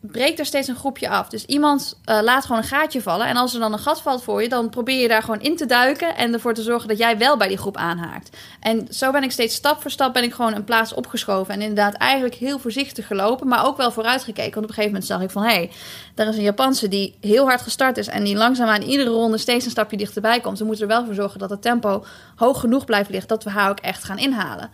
breekt 0.02 0.40
er 0.40 0.46
steeds 0.46 0.68
een 0.68 0.76
groepje 0.76 1.10
af. 1.10 1.30
Dus 1.30 1.46
iemand 1.46 2.00
eh, 2.06 2.20
laat 2.22 2.46
gewoon 2.46 2.58
een 2.58 2.68
gaatje 2.68 3.02
vallen. 3.02 3.28
En 3.28 3.36
als 3.36 3.54
er 3.54 3.60
dan 3.60 3.74
een 3.74 3.80
gat 3.80 4.02
valt 4.02 4.24
voor 4.24 4.42
je, 4.42 4.50
dan 4.50 4.70
probeer 4.70 5.02
je 5.02 5.08
daar 5.08 5.22
gewoon 5.22 5.42
in 5.42 5.56
te 5.56 5.66
duiken. 5.66 6.16
En 6.16 6.34
ervoor 6.34 6.54
te 6.54 6.62
zorgen 6.62 6.88
dat 6.88 6.98
jij 6.98 7.18
wel 7.18 7.38
bij 7.38 7.48
die 7.48 7.58
groep 7.58 7.78
aanhaakt. 7.78 8.38
En 8.60 8.88
zo 8.92 9.12
ben 9.12 9.24
ik 9.24 9.32
steeds 9.32 9.56
stap 9.56 9.82
voor 9.82 9.92
stap 9.92 10.14
ben 10.14 10.24
ik 10.24 10.34
gewoon 10.34 10.54
een 10.54 10.64
plaats 10.64 10.94
opgeschoven. 10.94 11.54
En 11.54 11.62
inderdaad 11.62 11.94
eigenlijk 11.94 12.36
heel 12.36 12.60
voorzichtig 12.60 13.08
gelopen. 13.08 13.48
Maar 13.48 13.66
ook 13.66 13.78
wel 13.78 13.92
vooruitgekeken. 13.92 14.54
Want 14.54 14.64
op 14.66 14.70
een 14.70 14.84
gegeven 14.84 14.92
moment 14.92 15.06
zag 15.06 15.22
ik 15.22 15.30
van... 15.30 15.44
hé, 15.44 15.54
hey, 15.54 15.72
daar 16.16 16.28
is 16.28 16.38
een 16.38 16.44
Japanse 16.44 16.88
die 16.88 17.18
heel 17.22 17.46
hard 17.46 17.62
gestart 17.62 17.98
is. 17.98 18.08
En 18.08 18.24
die 18.24 18.36
langzaam 18.36 18.68
aan 18.68 18.82
iedere 18.82 19.10
ronde 19.10 19.38
steeds 19.38 19.66
een 19.66 19.72
stapje 19.72 19.98
dichterbij 19.98 20.40
komt. 20.40 20.60
We 20.60 20.66
moeten 20.66 20.84
er 20.84 20.96
wel 20.96 21.06
voor 21.06 21.14
zorgen 21.14 21.40
dat 21.40 21.50
het 21.50 21.62
tempo 21.62 22.06
hoog 22.36 22.60
genoeg 22.60 22.86
blijft 22.86 23.10
liggen. 23.10 23.28
Dat 23.28 23.44
we 23.44 23.50
haar 23.50 23.70
ook 23.70 23.80
echt 23.80 24.04
gaan 24.04 24.18
inhalen. 24.18 24.70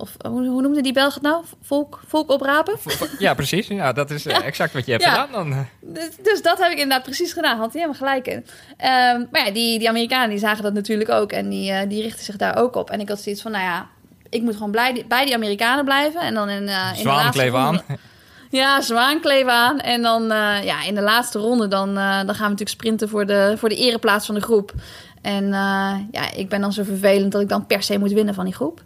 Of 0.00 0.10
hoe, 0.28 0.46
hoe 0.46 0.62
noemde 0.62 0.80
die 0.80 0.92
Belg 0.92 1.14
het 1.14 1.22
nou? 1.22 1.44
Volk, 1.62 2.00
volk 2.06 2.30
oprapen? 2.30 2.76
Ja, 3.18 3.34
precies. 3.34 3.66
Ja, 3.66 3.92
dat 3.92 4.10
is 4.10 4.26
eh, 4.26 4.44
exact 4.46 4.72
wat 4.72 4.84
je 4.86 4.90
hebt 4.92 5.04
Ja. 5.04 5.10
gedaan 5.10 5.32
dan. 5.32 5.66
Dus, 5.80 6.08
dus 6.22 6.42
dat 6.42 6.58
heb 6.58 6.66
ik 6.70 6.78
inderdaad 6.78 7.02
precies 7.02 7.32
gedaan. 7.32 7.58
Had 7.58 7.72
hij 7.72 7.82
helemaal 7.82 7.94
gelijk 8.08 8.26
in. 8.26 8.46
Ehm, 8.76 9.24
maar 9.30 9.46
ja, 9.46 9.50
die, 9.52 9.78
die 9.78 9.88
Amerikanen 9.88 10.30
die 10.30 10.38
zagen 10.38 10.62
dat 10.62 10.72
natuurlijk 10.72 11.10
ook. 11.10 11.32
En 11.32 11.48
die, 11.48 11.70
eh, 11.72 11.88
die 11.88 12.02
richten 12.02 12.24
zich 12.24 12.36
daar 12.36 12.56
ook 12.56 12.74
op. 12.76 12.90
En 12.90 13.00
ik 13.00 13.08
had 13.08 13.20
zoiets 13.20 13.42
van, 13.42 13.50
nou 13.50 13.64
ja, 13.64 13.86
ik 14.28 14.42
moet 14.42 14.54
gewoon 14.56 14.70
blij, 14.70 15.04
bij 15.08 15.24
die 15.24 15.34
Amerikanen 15.34 15.84
blijven. 15.84 16.20
En 16.20 16.34
dan 16.34 16.48
in, 16.48 16.68
eh 16.68 16.88
in 16.96 17.02
de 17.02 17.08
laatste 17.08 17.52
aan. 17.56 17.64
ronde- 17.76 17.82
Ja, 18.50 18.80
zwaankleef 18.80 19.46
aan. 19.46 19.80
En 19.80 20.02
dan 20.02 20.22
ja, 20.64 20.82
in 20.86 20.94
de 20.94 21.00
laatste 21.02 21.38
ronde 21.38 21.68
dan, 21.68 21.94
dan 21.94 22.04
gaan 22.04 22.24
we 22.26 22.32
natuurlijk 22.34 22.68
sprinten 22.68 23.08
voor 23.08 23.26
de, 23.26 23.54
voor 23.58 23.68
de 23.68 23.74
ereplaats 23.76 24.26
van 24.26 24.34
de 24.34 24.40
groep. 24.40 24.72
En 25.20 25.44
eh, 25.44 25.94
ja, 26.10 26.32
ik 26.34 26.48
ben 26.48 26.60
dan 26.60 26.72
zo 26.72 26.82
vervelend 26.82 27.32
dat 27.32 27.40
ik 27.40 27.48
dan 27.48 27.66
per 27.66 27.82
se 27.82 27.98
moet 27.98 28.12
winnen 28.12 28.34
van 28.34 28.44
die 28.44 28.54
groep. 28.54 28.82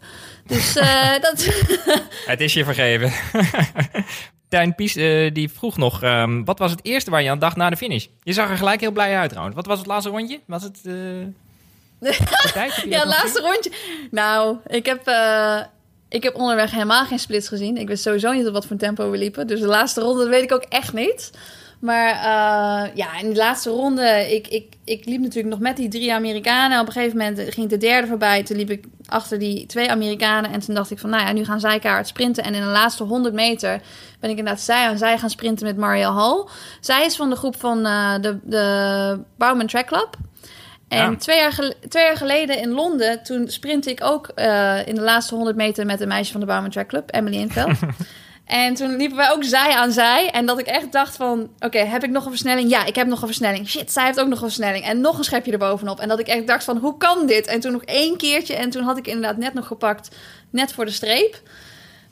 Dus 0.46 0.76
eh, 0.76 1.12
dat... 1.20 1.64
Het 2.26 2.40
is 2.40 2.52
je 2.52 2.64
vergeven. 2.64 3.12
Tijn 4.48 4.74
Pies 4.74 4.96
eh, 4.96 5.34
die 5.34 5.50
vroeg 5.50 5.76
nog, 5.76 6.02
ehm, 6.02 6.44
wat 6.44 6.58
was 6.58 6.70
het 6.70 6.84
eerste 6.84 7.10
waar 7.10 7.22
je 7.22 7.30
aan 7.30 7.38
dacht 7.38 7.56
na 7.56 7.70
de 7.70 7.76
finish? 7.76 8.06
Je 8.22 8.32
zag 8.32 8.50
er 8.50 8.56
gelijk 8.56 8.80
heel 8.80 8.90
blij 8.90 9.16
uit 9.16 9.28
trouwens. 9.28 9.56
Wat 9.56 9.66
was 9.66 9.78
het 9.78 9.86
laatste 9.86 10.10
rondje? 10.10 10.40
Was 10.46 10.62
het... 10.62 10.80
Ja, 12.88 13.04
nog 13.04 13.04
laatste 13.04 13.40
rondje. 13.40 13.72
Nou, 14.10 14.56
ik 14.66 14.86
heb, 14.86 15.00
ik 16.08 16.22
heb 16.22 16.34
onderweg 16.34 16.70
helemaal 16.70 17.04
geen 17.04 17.18
splits 17.18 17.48
gezien. 17.48 17.76
Ik 17.76 17.88
wist 17.88 18.02
sowieso 18.02 18.32
niet 18.32 18.46
op 18.46 18.52
wat 18.52 18.66
voor 18.66 18.76
tempo 18.76 19.10
we 19.10 19.16
liepen. 19.16 19.46
Dus 19.46 19.60
de 19.60 19.66
laatste 19.66 20.00
ronde 20.00 20.28
weet 20.28 20.42
ik 20.42 20.52
ook 20.52 20.64
echt 20.68 20.92
niet. 20.92 21.30
Maar 21.84 22.08
eh, 22.10 22.94
ja, 22.96 23.18
in 23.20 23.30
de 23.30 23.36
laatste 23.36 23.70
ronde, 23.70 24.34
ik, 24.34 24.48
ik, 24.48 24.72
ik 24.84 25.04
liep 25.04 25.20
natuurlijk 25.20 25.48
nog 25.54 25.58
met 25.58 25.76
die 25.76 25.88
drie 25.88 26.14
Amerikanen. 26.14 26.80
Op 26.80 26.86
een 26.86 26.92
gegeven 26.92 27.16
moment 27.18 27.40
ging 27.54 27.68
de 27.68 27.76
derde 27.76 28.06
voorbij. 28.06 28.42
Toen 28.42 28.56
liep 28.56 28.70
ik 28.70 28.84
achter 29.06 29.38
die 29.38 29.66
twee 29.66 29.90
Amerikanen. 29.90 30.52
En 30.52 30.60
toen 30.60 30.74
dacht 30.74 30.90
ik 30.90 30.98
van, 30.98 31.10
nou 31.10 31.22
ja, 31.26 31.32
nu 31.32 31.44
gaan 31.44 31.60
zij 31.60 31.78
kaart 31.78 32.06
sprinten. 32.06 32.44
En 32.44 32.54
in 32.54 32.60
de 32.60 32.66
laatste 32.68 33.02
100 33.04 33.34
meter 33.34 33.80
ben 34.20 34.30
ik 34.30 34.36
inderdaad 34.38 34.62
zij 34.62 34.88
aan 34.88 34.98
zij 34.98 35.18
gaan 35.18 35.30
sprinten 35.30 35.66
met 35.66 35.76
Marielle 35.76 36.12
Hall. 36.14 36.44
Zij 36.80 37.04
is 37.04 37.16
van 37.16 37.30
de 37.30 37.36
groep 37.36 37.60
van 37.60 37.86
eh, 37.86 38.14
de, 38.20 38.38
de 38.42 39.18
Bowman 39.38 39.66
Track 39.66 39.86
Club. 39.86 40.16
En 40.88 41.10
Ja. 41.10 41.16
twee, 41.16 41.38
jaar 41.38 41.52
gel- 41.52 41.74
twee 41.88 42.04
jaar 42.04 42.16
geleden 42.16 42.58
in 42.60 42.70
Londen, 42.70 43.22
toen 43.22 43.48
sprintte 43.48 43.90
ik 43.90 44.04
ook 44.04 44.28
eh, 44.34 44.86
in 44.86 44.94
de 44.94 45.00
laatste 45.00 45.34
100 45.34 45.56
meter 45.56 45.86
met 45.86 46.00
een 46.00 46.08
meisje 46.08 46.32
van 46.32 46.40
de 46.40 46.46
Bowman 46.46 46.70
Track 46.70 46.88
Club, 46.88 47.14
Emily 47.14 47.36
Inveld. 47.36 47.78
en 48.44 48.74
toen 48.74 48.96
liepen 48.96 49.16
wij 49.16 49.30
ook 49.30 49.44
zij 49.44 49.72
aan 49.72 49.92
zij. 49.92 50.30
En 50.30 50.46
dat 50.46 50.58
ik 50.58 50.66
echt 50.66 50.92
dacht 50.92 51.16
van, 51.16 51.50
oké, 51.58 51.78
heb 51.78 52.04
ik 52.04 52.10
nog 52.10 52.24
een 52.24 52.30
versnelling? 52.30 52.70
Ja, 52.70 52.84
ik 52.86 52.94
heb 52.94 53.06
nog 53.06 53.20
een 53.20 53.26
versnelling. 53.26 53.68
Shit, 53.68 53.92
zij 53.92 54.04
heeft 54.04 54.20
ook 54.20 54.28
nog 54.28 54.38
een 54.40 54.46
versnelling. 54.48 54.84
En 54.84 55.00
nog 55.00 55.18
een 55.18 55.24
schepje 55.24 55.52
erbovenop. 55.52 56.00
En 56.00 56.08
dat 56.08 56.18
ik 56.18 56.26
echt 56.26 56.46
dacht 56.46 56.64
van, 56.64 56.76
hoe 56.76 56.96
kan 56.96 57.26
dit? 57.26 57.46
En 57.46 57.60
toen 57.60 57.72
nog 57.72 57.82
één 57.84 58.16
keertje. 58.16 58.54
En 58.54 58.70
toen 58.70 58.82
had 58.82 58.96
ik 58.98 59.06
inderdaad 59.06 59.36
net 59.36 59.54
nog 59.54 59.66
gepakt, 59.66 60.08
net 60.50 60.72
voor 60.72 60.84
de 60.84 60.90
streep. 60.90 61.40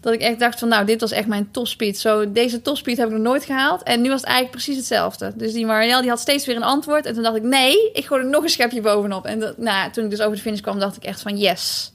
Dat 0.00 0.12
ik 0.12 0.20
echt 0.20 0.38
dacht 0.38 0.58
van, 0.58 0.68
nou, 0.68 0.84
dit 0.86 1.00
was 1.00 1.10
echt 1.10 1.26
mijn 1.26 1.48
topspeed. 1.50 1.98
Zo, 1.98 2.32
deze 2.32 2.62
topspeed 2.62 2.96
heb 2.96 3.06
ik 3.06 3.12
nog 3.12 3.22
nooit 3.22 3.44
gehaald. 3.44 3.82
En 3.82 4.00
nu 4.00 4.08
was 4.08 4.20
het 4.20 4.28
eigenlijk 4.28 4.56
precies 4.56 4.76
hetzelfde. 4.76 5.32
Dus 5.36 5.52
die 5.52 5.66
Marielle, 5.66 6.00
die 6.00 6.10
had 6.10 6.20
steeds 6.20 6.46
weer 6.46 6.56
een 6.56 6.62
antwoord. 6.62 7.06
En 7.06 7.14
toen 7.14 7.22
dacht 7.22 7.36
ik, 7.36 7.42
nee, 7.42 7.90
ik 7.92 8.06
gooi 8.06 8.22
er 8.22 8.28
nog 8.28 8.42
een 8.42 8.48
schepje 8.48 8.80
bovenop. 8.80 9.24
En 9.26 9.40
dat, 9.40 9.58
nou, 9.58 9.90
toen 9.90 10.04
ik 10.04 10.10
dus 10.10 10.20
over 10.20 10.36
de 10.36 10.42
finish 10.42 10.60
kwam, 10.60 10.78
dacht 10.78 10.96
ik 10.96 11.04
echt 11.04 11.20
van, 11.22 11.38
yes. 11.38 11.92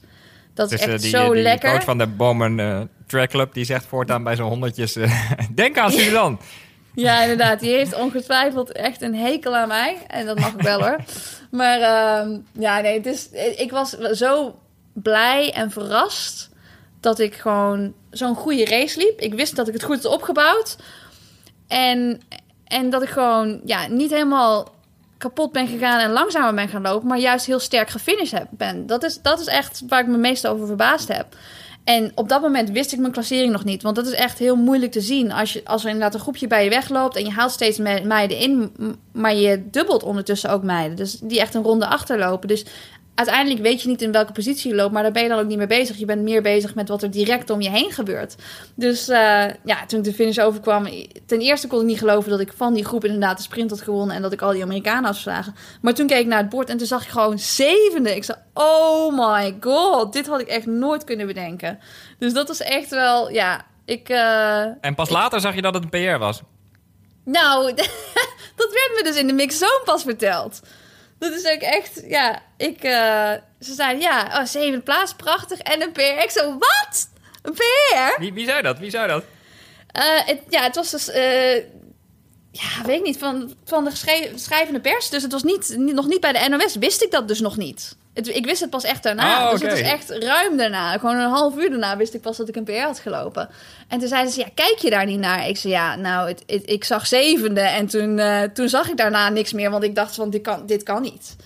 Dat 0.54 0.72
is 0.72 0.78
Dus, 0.78 0.86
eh, 0.86 0.92
echt 0.92 1.02
die, 1.02 1.10
zo 1.10 1.32
die 1.32 1.42
lekker. 1.42 1.70
coach 1.70 1.84
van 1.84 1.98
de 1.98 2.06
Bowman 2.06 2.58
eh, 2.60 2.80
Track 3.08 3.30
Club, 3.30 3.54
die 3.54 3.64
zegt 3.64 3.86
voortaan 3.86 4.22
bij 4.22 4.36
zo'n 4.36 4.48
honderdjes... 4.48 4.96
eh, 4.96 5.30
denk 5.50 5.78
aan 5.78 5.92
Suzanne. 5.92 6.36
Ja, 6.94 7.22
inderdaad. 7.22 7.60
Die 7.60 7.72
heeft 7.72 7.94
ongetwijfeld 7.94 8.72
echt 8.72 9.02
een 9.02 9.14
hekel 9.14 9.56
aan 9.56 9.68
mij. 9.68 9.96
En 10.06 10.26
dat 10.26 10.38
mag 10.38 10.52
ik 10.52 10.60
wel 10.60 10.80
hoor. 10.80 10.98
Maar 11.50 11.80
ehm, 11.80 12.38
ja, 12.52 12.80
nee, 12.80 12.96
het 12.96 13.06
is, 13.06 13.28
ik 13.56 13.70
was 13.70 13.90
zo 14.12 14.58
blij 14.92 15.52
en 15.52 15.70
verrast 15.70 16.50
dat 17.00 17.18
ik 17.18 17.34
gewoon 17.34 17.94
zo'n 18.10 18.34
goede 18.34 18.64
race 18.64 18.98
liep. 18.98 19.20
Ik 19.20 19.34
wist 19.34 19.56
dat 19.56 19.68
ik 19.68 19.74
het 19.74 19.82
goed 19.82 20.02
had 20.02 20.12
opgebouwd. 20.12 20.76
En, 21.68 22.20
en 22.64 22.90
dat 22.90 23.02
ik 23.02 23.08
gewoon 23.08 23.60
ja, 23.64 23.86
niet 23.86 24.10
helemaal 24.10 24.74
kapot 25.18 25.52
ben 25.52 25.68
gegaan 25.68 26.00
en 26.00 26.10
langzamer 26.10 26.54
ben 26.54 26.68
gaan 26.68 26.82
lopen, 26.82 27.08
maar 27.08 27.18
juist 27.18 27.46
heel 27.46 27.58
sterk 27.58 27.90
gefinished 27.90 28.46
ben. 28.50 28.86
Dat 28.86 29.04
is, 29.04 29.22
dat 29.22 29.40
is 29.40 29.46
echt 29.46 29.82
waar 29.88 30.00
ik 30.00 30.06
me 30.06 30.16
meest 30.16 30.46
over 30.46 30.66
verbaasd 30.66 31.08
heb. 31.08 31.26
En 31.88 32.12
op 32.14 32.28
dat 32.28 32.40
moment 32.40 32.70
wist 32.70 32.92
ik 32.92 32.98
mijn 32.98 33.12
klassering 33.12 33.52
nog 33.52 33.64
niet. 33.64 33.82
Want 33.82 33.96
dat 33.96 34.06
is 34.06 34.12
echt 34.12 34.38
heel 34.38 34.56
moeilijk 34.56 34.92
te 34.92 35.00
zien. 35.00 35.32
Als, 35.32 35.52
je, 35.52 35.60
als 35.64 35.82
er 35.82 35.88
inderdaad 35.90 36.14
een 36.14 36.20
groepje 36.20 36.46
bij 36.46 36.64
je 36.64 36.70
wegloopt 36.70 37.16
en 37.16 37.24
je 37.24 37.30
haalt 37.30 37.50
steeds 37.50 37.78
me- 37.78 38.02
meiden 38.04 38.38
in, 38.38 38.72
maar 39.12 39.34
je 39.34 39.62
dubbelt 39.70 40.02
ondertussen 40.02 40.50
ook 40.50 40.62
meiden. 40.62 40.96
Dus 40.96 41.18
die 41.22 41.40
echt 41.40 41.54
een 41.54 41.62
ronde 41.62 41.86
achterlopen. 41.86 42.48
Dus 42.48 42.64
uiteindelijk 43.18 43.62
weet 43.62 43.82
je 43.82 43.88
niet 43.88 44.02
in 44.02 44.12
welke 44.12 44.32
positie 44.32 44.70
je 44.70 44.76
loopt, 44.76 44.92
maar 44.92 45.02
daar 45.02 45.12
ben 45.12 45.22
je 45.22 45.28
dan 45.28 45.38
ook 45.38 45.46
niet 45.46 45.58
mee 45.58 45.66
bezig. 45.66 45.96
Je 45.96 46.04
bent 46.04 46.22
meer 46.22 46.42
bezig 46.42 46.74
met 46.74 46.88
wat 46.88 47.02
er 47.02 47.10
direct 47.10 47.50
om 47.50 47.60
je 47.60 47.70
heen 47.70 47.90
gebeurt. 47.92 48.34
Dus 48.74 49.08
eh, 49.08 49.44
ja, 49.64 49.86
toen 49.86 49.98
ik 49.98 50.04
de 50.04 50.12
finish 50.14 50.38
overkwam, 50.38 50.88
ten 51.26 51.40
eerste 51.40 51.66
kon 51.66 51.80
ik 51.80 51.86
niet 51.86 51.98
geloven 51.98 52.30
dat 52.30 52.40
ik 52.40 52.52
van 52.56 52.74
die 52.74 52.84
groep 52.84 53.04
inderdaad 53.04 53.36
de 53.36 53.42
sprint 53.42 53.70
had 53.70 53.80
gewonnen 53.82 54.16
en 54.16 54.22
dat 54.22 54.32
ik 54.32 54.42
al 54.42 54.52
die 54.52 54.62
Amerikanen 54.62 55.04
had 55.04 55.12
verslagen. 55.12 55.54
Maar 55.82 55.94
toen 55.94 56.06
keek 56.06 56.20
ik 56.20 56.26
naar 56.26 56.38
het 56.38 56.48
bord 56.48 56.68
en 56.68 56.76
toen 56.76 56.86
zag 56.86 57.02
ik 57.02 57.08
gewoon 57.08 57.38
zevende. 57.38 58.16
Ik 58.16 58.24
zei, 58.24 58.38
oh 58.54 59.18
my 59.32 59.56
god, 59.60 60.12
dit 60.12 60.26
had 60.26 60.40
ik 60.40 60.48
echt 60.48 60.66
nooit 60.66 61.04
kunnen 61.04 61.26
bedenken. 61.26 61.78
Dus 62.18 62.32
dat 62.32 62.48
was 62.48 62.60
echt 62.60 62.90
wel, 62.90 63.30
ja, 63.30 63.64
ik... 63.84 64.08
eh, 64.08 64.62
En 64.80 64.94
pas 64.94 65.08
later 65.10 65.40
zag 65.40 65.54
je 65.54 65.62
dat 65.62 65.74
het 65.74 65.82
een 65.82 65.90
PR 66.12 66.18
was. 66.18 66.40
nou, 67.24 67.74
dat 68.60 68.72
werd 68.72 68.92
me 68.96 69.00
dus 69.04 69.16
in 69.16 69.26
de 69.26 69.32
mixzone 69.32 69.80
pas 69.84 70.02
verteld. 70.02 70.60
Dat 71.18 71.32
is 71.32 71.44
ook 71.46 71.60
echt, 71.60 72.02
ja, 72.06 72.42
ik, 72.56 72.82
eh, 72.82 73.32
ze 73.60 73.74
zeiden, 73.74 74.02
ja, 74.02 74.26
oh, 74.40 74.44
zevende 74.44 74.80
plaats, 74.80 75.14
prachtig, 75.14 75.58
en 75.58 75.82
een 75.82 75.92
PR. 75.92 76.00
Ik 76.00 76.30
zo, 76.30 76.58
wat? 76.58 77.08
Een 77.42 77.52
PR? 77.52 78.20
Wie, 78.20 78.32
wie 78.32 78.46
zei 78.46 78.62
dat? 78.62 78.78
Wie 78.78 78.90
zei 78.90 79.06
dat? 79.08 79.24
Eh, 79.92 80.02
het, 80.26 80.40
ja, 80.48 80.62
het 80.62 80.74
was 80.74 80.90
dus, 80.90 81.08
eh, 81.10 81.54
ja, 82.52 82.82
weet 82.84 82.98
ik 82.98 83.02
niet, 83.04 83.18
van, 83.18 83.54
van 83.64 83.84
de 83.84 83.90
schrijvende 84.34 84.80
pers. 84.80 85.08
Dus 85.10 85.22
het 85.22 85.32
was 85.32 85.42
niet, 85.42 85.74
niet- 85.76 85.94
nog 85.94 86.06
niet 86.06 86.20
bij 86.20 86.32
de 86.32 86.48
NOS, 86.48 86.76
wist 86.76 87.02
ik 87.02 87.10
dat 87.10 87.28
dus 87.28 87.40
nog 87.40 87.56
niet. 87.56 87.96
Het, 88.18 88.28
ik 88.36 88.44
wist 88.46 88.60
het 88.60 88.70
pas 88.70 88.84
echt 88.84 89.02
daarna. 89.02 89.44
Oh, 89.44 89.50
Dus 89.50 89.60
het 89.60 89.70
was 89.70 89.80
echt 89.80 90.10
ruim 90.10 90.56
daarna. 90.56 90.98
Gewoon 90.98 91.16
een 91.16 91.30
half 91.30 91.56
uur 91.56 91.70
daarna 91.70 91.96
wist 91.96 92.14
ik 92.14 92.20
pas 92.20 92.36
dat 92.36 92.48
ik 92.48 92.56
een 92.56 92.64
PR 92.64 92.72
had 92.72 92.98
gelopen. 92.98 93.48
En 93.88 93.98
toen 93.98 94.08
zeiden 94.08 94.32
ze, 94.32 94.40
ja, 94.40 94.46
kijk 94.54 94.78
je 94.78 94.90
daar 94.90 95.06
niet 95.06 95.18
naar? 95.18 95.48
Ik 95.48 95.56
zei, 95.56 95.72
ja, 95.72 95.96
nou, 95.96 96.28
het, 96.28 96.42
het- 96.46 96.70
ik 96.70 96.84
zag 96.84 97.06
zevende. 97.06 97.60
En 97.60 97.86
toen, 97.86 98.18
eh, 98.18 98.42
toen 98.42 98.68
zag 98.68 98.88
ik 98.88 98.96
daarna 98.96 99.28
niks 99.28 99.52
meer, 99.52 99.70
want 99.70 99.82
ik 99.84 99.94
dacht 99.94 100.14
van, 100.14 100.30
dit 100.30 100.42
kan, 100.42 100.66
dit 100.66 100.82
kan 100.82 101.02
niet. 101.02 101.36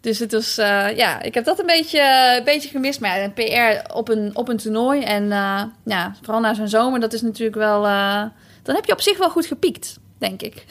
Dus 0.00 0.18
het 0.18 0.32
was, 0.32 0.58
eh, 0.58 0.96
ja, 0.96 1.22
ik 1.22 1.34
heb 1.34 1.44
dat 1.44 1.58
een 1.58 1.66
beetje, 1.66 2.34
een 2.38 2.44
beetje 2.44 2.68
gemist. 2.68 3.00
Maar 3.00 3.18
ja, 3.18 3.24
een 3.24 3.32
PR 3.32 3.92
op 3.94 4.08
een, 4.08 4.30
op 4.36 4.48
een 4.48 4.56
toernooi. 4.56 5.02
En 5.02 5.32
eh, 5.32 5.62
ja, 5.84 6.14
vooral 6.22 6.40
na 6.40 6.54
zo'n 6.54 6.68
zomer, 6.68 7.00
dat 7.00 7.12
is 7.12 7.22
natuurlijk 7.22 7.56
wel... 7.58 7.82
dan 8.62 8.74
heb 8.74 8.84
je 8.84 8.92
op 8.92 9.00
zich 9.00 9.18
wel 9.18 9.30
goed 9.30 9.46
gepiekt, 9.46 9.96
denk 10.18 10.42
ik. 10.42 10.64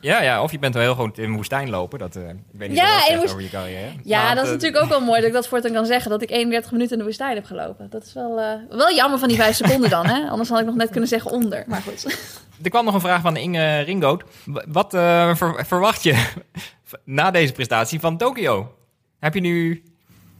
Ja, 0.00 0.22
ja, 0.22 0.42
of 0.42 0.50
je 0.50 0.58
bent 0.58 0.74
wel 0.74 0.82
heel 0.82 0.94
goed 0.94 1.18
in 1.18 1.34
woestijn 1.34 1.70
lopen. 1.70 1.98
Dat, 1.98 2.16
eh, 2.16 2.28
ik 2.28 2.34
weet 2.52 2.68
niet 2.68 2.78
Ja, 2.78 3.00
woest- 3.16 3.28
over 3.30 3.42
je 3.42 3.50
carrière. 3.50 3.90
Ja, 4.04 4.22
Maar 4.22 4.34
dat 4.34 4.44
is 4.44 4.50
eh, 4.50 4.54
natuurlijk 4.56 4.82
ook 4.82 4.88
wel 4.88 5.00
mooi 5.00 5.18
dat 5.18 5.28
ik 5.28 5.34
dat 5.34 5.48
voortaan 5.48 5.72
kan 5.72 5.86
zeggen. 5.86 6.10
Dat 6.10 6.22
ik 6.22 6.30
31 6.30 6.70
minuten 6.72 6.92
in 6.92 6.98
de 6.98 7.04
woestijn 7.04 7.34
heb 7.34 7.44
gelopen. 7.44 7.90
Dat 7.90 8.04
is 8.04 8.12
wel, 8.12 8.40
eh, 8.40 8.52
wel 8.76 8.94
jammer 8.94 9.18
van 9.18 9.28
die 9.28 9.36
5 9.36 9.56
seconden 9.56 9.90
dan, 9.90 10.06
hè? 10.06 10.28
Anders 10.28 10.48
had 10.48 10.60
ik 10.60 10.66
nog 10.66 10.74
net 10.74 10.90
kunnen 10.90 11.08
zeggen 11.08 11.30
onder. 11.30 11.64
Maar 11.66 11.82
goed. 11.82 12.06
Er 12.62 12.70
kwam 12.70 12.84
nog 12.84 12.94
een 12.94 13.00
vraag 13.00 13.20
van 13.20 13.36
Inge 13.36 13.80
Ringoot. 13.80 14.22
Wat 14.68 14.90
ver- 14.90 15.64
verwacht 15.66 16.02
je 16.02 16.26
na 17.04 17.30
deze 17.30 17.52
prestatie 17.52 18.00
van 18.00 18.16
Tokio? 18.16 18.74
Heb 19.18 19.34
je 19.34 19.40
nu 19.40 19.82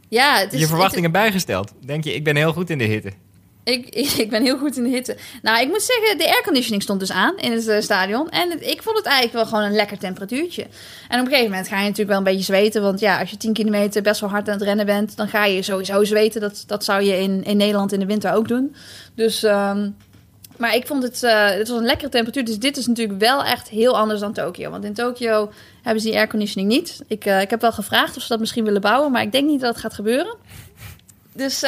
Ja, 0.09 0.37
het 0.37 0.53
is, 0.53 0.59
je 0.59 0.67
verwachtingen 0.67 1.11
bijgesteld? 1.11 1.73
Denk 1.85 2.03
je, 2.03 2.13
ik 2.13 2.23
ben 2.23 2.35
heel 2.35 2.53
goed 2.53 2.69
in 2.69 2.77
de 2.77 2.83
hitte? 2.83 3.11
Ik, 3.71 3.95
ik 4.23 4.29
ben 4.29 4.43
heel 4.43 4.57
goed 4.57 4.77
in 4.77 4.83
de 4.83 4.89
hitte. 4.89 5.17
Nou, 5.41 5.61
ik 5.61 5.67
moet 5.67 5.81
zeggen, 5.81 6.17
de 6.17 6.27
airconditioning 6.27 6.83
stond 6.83 6.99
dus 6.99 7.11
aan 7.11 7.37
in 7.37 7.51
het 7.51 7.67
eh, 7.67 7.81
stadion. 7.81 8.29
En 8.29 8.69
ik 8.69 8.83
vond 8.83 8.97
het 8.97 9.05
eigenlijk 9.05 9.35
wel 9.35 9.45
gewoon 9.45 9.63
een 9.63 9.75
lekker 9.75 9.97
temperatuurtje. 9.97 10.63
En 11.07 11.19
op 11.19 11.25
een 11.25 11.31
gegeven 11.31 11.49
moment 11.49 11.67
ga 11.67 11.75
je 11.75 11.81
natuurlijk 11.81 12.09
wel 12.09 12.17
een 12.17 12.23
beetje 12.23 12.43
zweten. 12.43 12.81
Want 12.81 12.99
ja, 12.99 13.19
als 13.19 13.29
je 13.29 13.37
10 13.37 13.53
kilometer 13.53 14.01
best 14.01 14.21
wel 14.21 14.29
hard 14.29 14.47
aan 14.47 14.53
het 14.53 14.63
rennen 14.63 14.85
bent, 14.85 15.17
dan 15.17 15.27
ga 15.27 15.45
je 15.45 15.61
sowieso 15.61 16.03
zweten. 16.03 16.41
Dat, 16.41 16.63
dat 16.67 16.83
zou 16.83 17.03
je 17.03 17.17
in, 17.17 17.43
in 17.43 17.57
Nederland 17.57 17.91
in 17.91 17.99
de 17.99 18.05
winter 18.05 18.33
ook 18.33 18.47
doen. 18.47 18.75
Dus, 19.15 19.43
ehm, 19.43 19.89
maar 20.57 20.75
ik 20.75 20.87
vond 20.87 21.03
het, 21.03 21.23
eh, 21.23 21.49
het 21.49 21.67
was 21.67 21.77
een 21.77 21.85
lekkere 21.85 22.09
temperatuur. 22.09 22.45
Dus 22.45 22.59
dit 22.59 22.77
is 22.77 22.87
natuurlijk 22.87 23.19
wel 23.19 23.43
echt 23.43 23.69
heel 23.69 23.97
anders 23.97 24.19
dan 24.19 24.33
Tokio. 24.33 24.69
Want 24.69 24.83
in 24.83 24.93
Tokio 24.93 25.51
hebben 25.83 26.01
ze 26.01 26.09
die 26.09 26.17
airconditioning 26.17 26.69
niet. 26.69 27.01
Ik, 27.07 27.25
eh, 27.25 27.41
ik 27.41 27.49
heb 27.49 27.61
wel 27.61 27.71
gevraagd 27.71 28.15
of 28.15 28.21
ze 28.21 28.27
dat 28.27 28.39
misschien 28.39 28.63
willen 28.63 28.81
bouwen, 28.81 29.11
maar 29.11 29.21
ik 29.21 29.31
denk 29.31 29.47
niet 29.47 29.61
dat 29.61 29.69
het 29.69 29.81
gaat 29.81 29.93
gebeuren. 29.93 30.35
Dus 31.33 31.63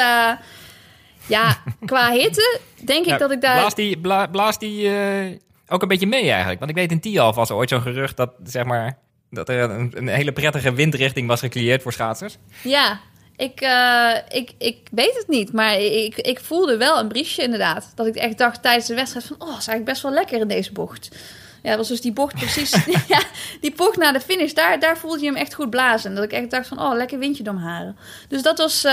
ja, 1.25 1.57
qua 1.85 2.11
hitte 2.11 2.59
denk 2.85 3.03
ik 3.05 3.11
Ja, 3.11 3.17
dat 3.17 3.31
ik 3.31 3.41
daar... 3.41 3.57
Blaas 3.57 3.75
die... 3.75 3.97
Bla, 3.97 4.51
die 4.57 4.89
eh, 4.89 5.37
ook 5.67 5.81
een 5.81 5.87
beetje 5.87 6.07
mee 6.07 6.29
eigenlijk. 6.29 6.59
Want 6.59 6.71
ik 6.71 6.77
weet 6.77 6.91
in 6.91 6.99
Tialf 6.99 7.35
was 7.35 7.49
er 7.49 7.55
ooit 7.55 7.69
zo'n 7.69 7.81
gerucht 7.81 8.17
dat, 8.17 8.31
zeg 8.43 8.63
maar, 8.63 8.97
dat 9.29 9.49
er 9.49 9.69
een, 9.69 9.91
een 9.95 10.07
hele 10.07 10.31
prettige 10.31 10.73
windrichting 10.73 11.27
was 11.27 11.39
gecreëerd 11.39 11.81
voor 11.81 11.93
schaatsers. 11.93 12.37
Ja, 12.63 12.99
ik, 13.35 13.61
eh, 13.61 14.15
ik, 14.29 14.51
ik 14.57 14.77
weet 14.91 15.17
het 15.17 15.27
niet. 15.27 15.53
Maar 15.53 15.79
ik, 15.79 16.17
ik 16.17 16.39
voelde 16.39 16.77
wel 16.77 16.99
een 16.99 17.07
briesje 17.07 17.43
inderdaad. 17.43 17.91
Dat 17.95 18.07
ik 18.07 18.15
echt 18.15 18.37
dacht 18.37 18.61
tijdens 18.61 18.87
de 18.87 18.95
wedstrijd 18.95 19.25
van... 19.25 19.35
Oh, 19.39 19.47
is 19.47 19.53
eigenlijk 19.53 19.85
best 19.85 20.01
wel 20.01 20.11
lekker 20.11 20.39
in 20.39 20.47
deze 20.47 20.71
bocht. 20.71 21.17
Ja, 21.61 21.69
dat 21.69 21.77
was 21.77 21.87
dus 21.87 22.01
die 22.01 22.13
bocht 22.13 22.35
precies... 22.35 22.85
ja, 23.07 23.21
die 23.61 23.73
bocht 23.75 23.97
na 23.97 24.11
de 24.11 24.19
finish, 24.19 24.53
daar, 24.53 24.79
daar 24.79 24.97
voelde 24.97 25.19
je 25.19 25.25
hem 25.25 25.35
echt 25.35 25.53
goed 25.53 25.69
blazen. 25.69 26.15
Dat 26.15 26.23
ik 26.23 26.31
echt 26.31 26.51
dacht 26.51 26.67
van... 26.67 26.79
Oh, 26.81 26.93
lekker 26.95 27.19
windje 27.19 27.43
door 27.43 27.53
mijn 27.53 27.65
haren. 27.65 27.97
Dus 28.27 28.41
dat 28.41 28.57
was... 28.57 28.83
eh, 28.83 28.91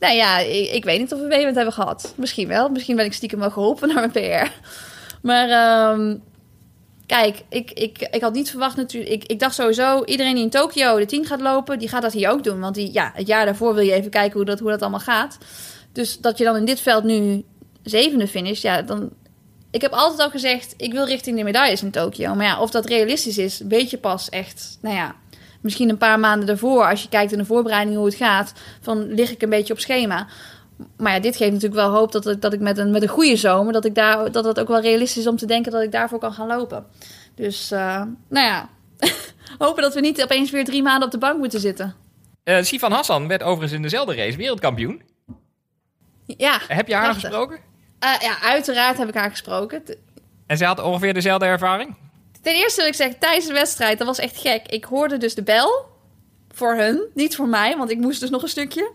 nou 0.00 0.14
ja, 0.14 0.38
ik, 0.38 0.70
ik 0.70 0.84
weet 0.84 0.98
niet 1.00 1.12
of 1.12 1.20
we 1.20 1.26
Wewend 1.26 1.56
hebben 1.56 1.74
gehad. 1.74 2.12
Misschien 2.16 2.48
wel. 2.48 2.68
Misschien 2.68 2.96
ben 2.96 3.04
ik 3.04 3.12
stiekem 3.12 3.38
wel 3.38 3.50
geholpen 3.50 3.88
naar 3.94 4.10
mijn 4.10 4.46
PR. 4.46 4.50
Maar... 5.22 5.48
ehm, 5.48 6.16
Kijk, 7.06 7.42
ik, 7.48 7.70
ik, 7.70 8.08
ik 8.10 8.20
had 8.20 8.32
niet 8.32 8.50
verwacht 8.50 8.76
natuurlijk. 8.76 9.12
Ik, 9.12 9.24
ik 9.24 9.38
dacht 9.38 9.54
sowieso, 9.54 10.04
iedereen 10.04 10.34
die 10.34 10.42
in 10.44 10.50
Tokio 10.50 10.98
de 10.98 11.06
10 11.06 11.26
gaat 11.26 11.40
lopen, 11.40 11.78
die 11.78 11.88
gaat 11.88 12.02
dat 12.02 12.12
hier 12.12 12.30
ook 12.30 12.44
doen. 12.44 12.60
Want 12.60 12.74
die, 12.74 12.92
ja, 12.92 13.10
het 13.14 13.26
jaar 13.26 13.44
daarvoor 13.44 13.74
wil 13.74 13.84
je 13.84 13.92
even 13.92 14.10
kijken 14.10 14.32
hoe 14.36 14.44
dat, 14.44 14.58
hoe 14.58 14.70
dat 14.70 14.80
allemaal 14.82 15.00
gaat. 15.00 15.38
Dus 15.92 16.18
dat 16.18 16.38
je 16.38 16.44
dan 16.44 16.56
in 16.56 16.64
dit 16.64 16.80
veld 16.80 17.04
nu 17.04 17.44
zevende 17.82 18.28
finish, 18.28 18.62
ja, 18.62 18.82
dan. 18.82 19.10
Ik 19.76 19.82
heb 19.82 19.92
altijd 19.92 20.20
al 20.20 20.30
gezegd, 20.30 20.74
ik 20.76 20.92
wil 20.92 21.06
richting 21.06 21.36
de 21.36 21.44
medailles 21.44 21.82
in 21.82 21.90
Tokio. 21.90 22.34
Maar 22.34 22.46
ja, 22.46 22.60
of 22.60 22.70
dat 22.70 22.86
realistisch 22.86 23.38
is, 23.38 23.60
weet 23.68 23.90
je 23.90 23.98
pas 23.98 24.28
echt, 24.28 24.78
nou 24.80 24.94
ja, 24.94 25.14
misschien 25.60 25.88
een 25.88 25.98
paar 25.98 26.20
maanden 26.20 26.46
daarvoor, 26.46 26.88
als 26.88 27.02
je 27.02 27.08
kijkt 27.08 27.32
in 27.32 27.38
de 27.38 27.44
voorbereiding 27.44 27.96
hoe 27.96 28.06
het 28.06 28.14
gaat, 28.14 28.52
van 28.80 29.14
lig 29.14 29.30
ik 29.30 29.42
een 29.42 29.48
beetje 29.48 29.72
op 29.72 29.78
schema. 29.78 30.26
Maar 30.96 31.12
ja, 31.12 31.20
dit 31.20 31.36
geeft 31.36 31.52
natuurlijk 31.52 31.80
wel 31.80 31.90
hoop 31.90 32.12
dat 32.12 32.26
ik, 32.26 32.40
dat 32.40 32.52
ik 32.52 32.60
met, 32.60 32.78
een, 32.78 32.90
met 32.90 33.02
een 33.02 33.08
goede 33.08 33.36
zomer, 33.36 33.72
dat, 33.72 33.84
ik 33.84 33.94
daar, 33.94 34.32
dat 34.32 34.44
het 34.44 34.60
ook 34.60 34.68
wel 34.68 34.80
realistisch 34.80 35.22
is 35.22 35.26
om 35.26 35.36
te 35.36 35.46
denken 35.46 35.72
dat 35.72 35.82
ik 35.82 35.92
daarvoor 35.92 36.18
kan 36.18 36.32
gaan 36.32 36.46
lopen. 36.46 36.86
Dus, 37.34 37.70
eh, 37.70 38.02
nou 38.28 38.46
ja, 38.46 38.68
hopen 39.58 39.82
dat 39.82 39.94
we 39.94 40.00
niet 40.00 40.22
opeens 40.22 40.50
weer 40.50 40.64
drie 40.64 40.82
maanden 40.82 41.04
op 41.04 41.12
de 41.12 41.18
bank 41.18 41.38
moeten 41.38 41.60
zitten. 41.60 41.94
Eh 42.42 42.62
Sivan 42.62 42.92
Hassan 42.92 43.28
werd 43.28 43.42
overigens 43.42 43.72
in 43.72 43.82
dezelfde 43.82 44.14
race 44.14 44.36
wereldkampioen. 44.36 45.02
Ja, 46.26 46.60
Heb 46.68 46.88
je 46.88 46.94
haar 46.94 47.14
gesproken? 47.14 47.74
Eh, 47.98 48.20
ja, 48.20 48.42
uiteraard 48.42 48.98
heb 48.98 49.08
ik 49.08 49.14
haar 49.14 49.30
gesproken. 49.30 49.82
En 50.46 50.56
zij 50.56 50.66
had 50.66 50.82
ongeveer 50.82 51.14
dezelfde 51.14 51.46
ervaring? 51.46 51.94
Ten 52.42 52.54
eerste 52.54 52.80
wil 52.80 52.90
ik 52.90 52.94
zeggen, 52.96 53.18
tijdens 53.18 53.46
de 53.46 53.52
wedstrijd, 53.52 53.98
dat 53.98 54.06
was 54.06 54.18
echt 54.18 54.38
gek. 54.38 54.66
Ik 54.66 54.84
hoorde 54.84 55.16
dus 55.16 55.34
de 55.34 55.42
bel 55.42 55.86
voor 56.54 56.74
hun, 56.74 57.02
niet 57.14 57.36
voor 57.36 57.48
mij, 57.48 57.76
want 57.76 57.90
ik 57.90 57.98
moest 57.98 58.20
dus 58.20 58.30
nog 58.30 58.42
een 58.42 58.48
stukje. 58.48 58.92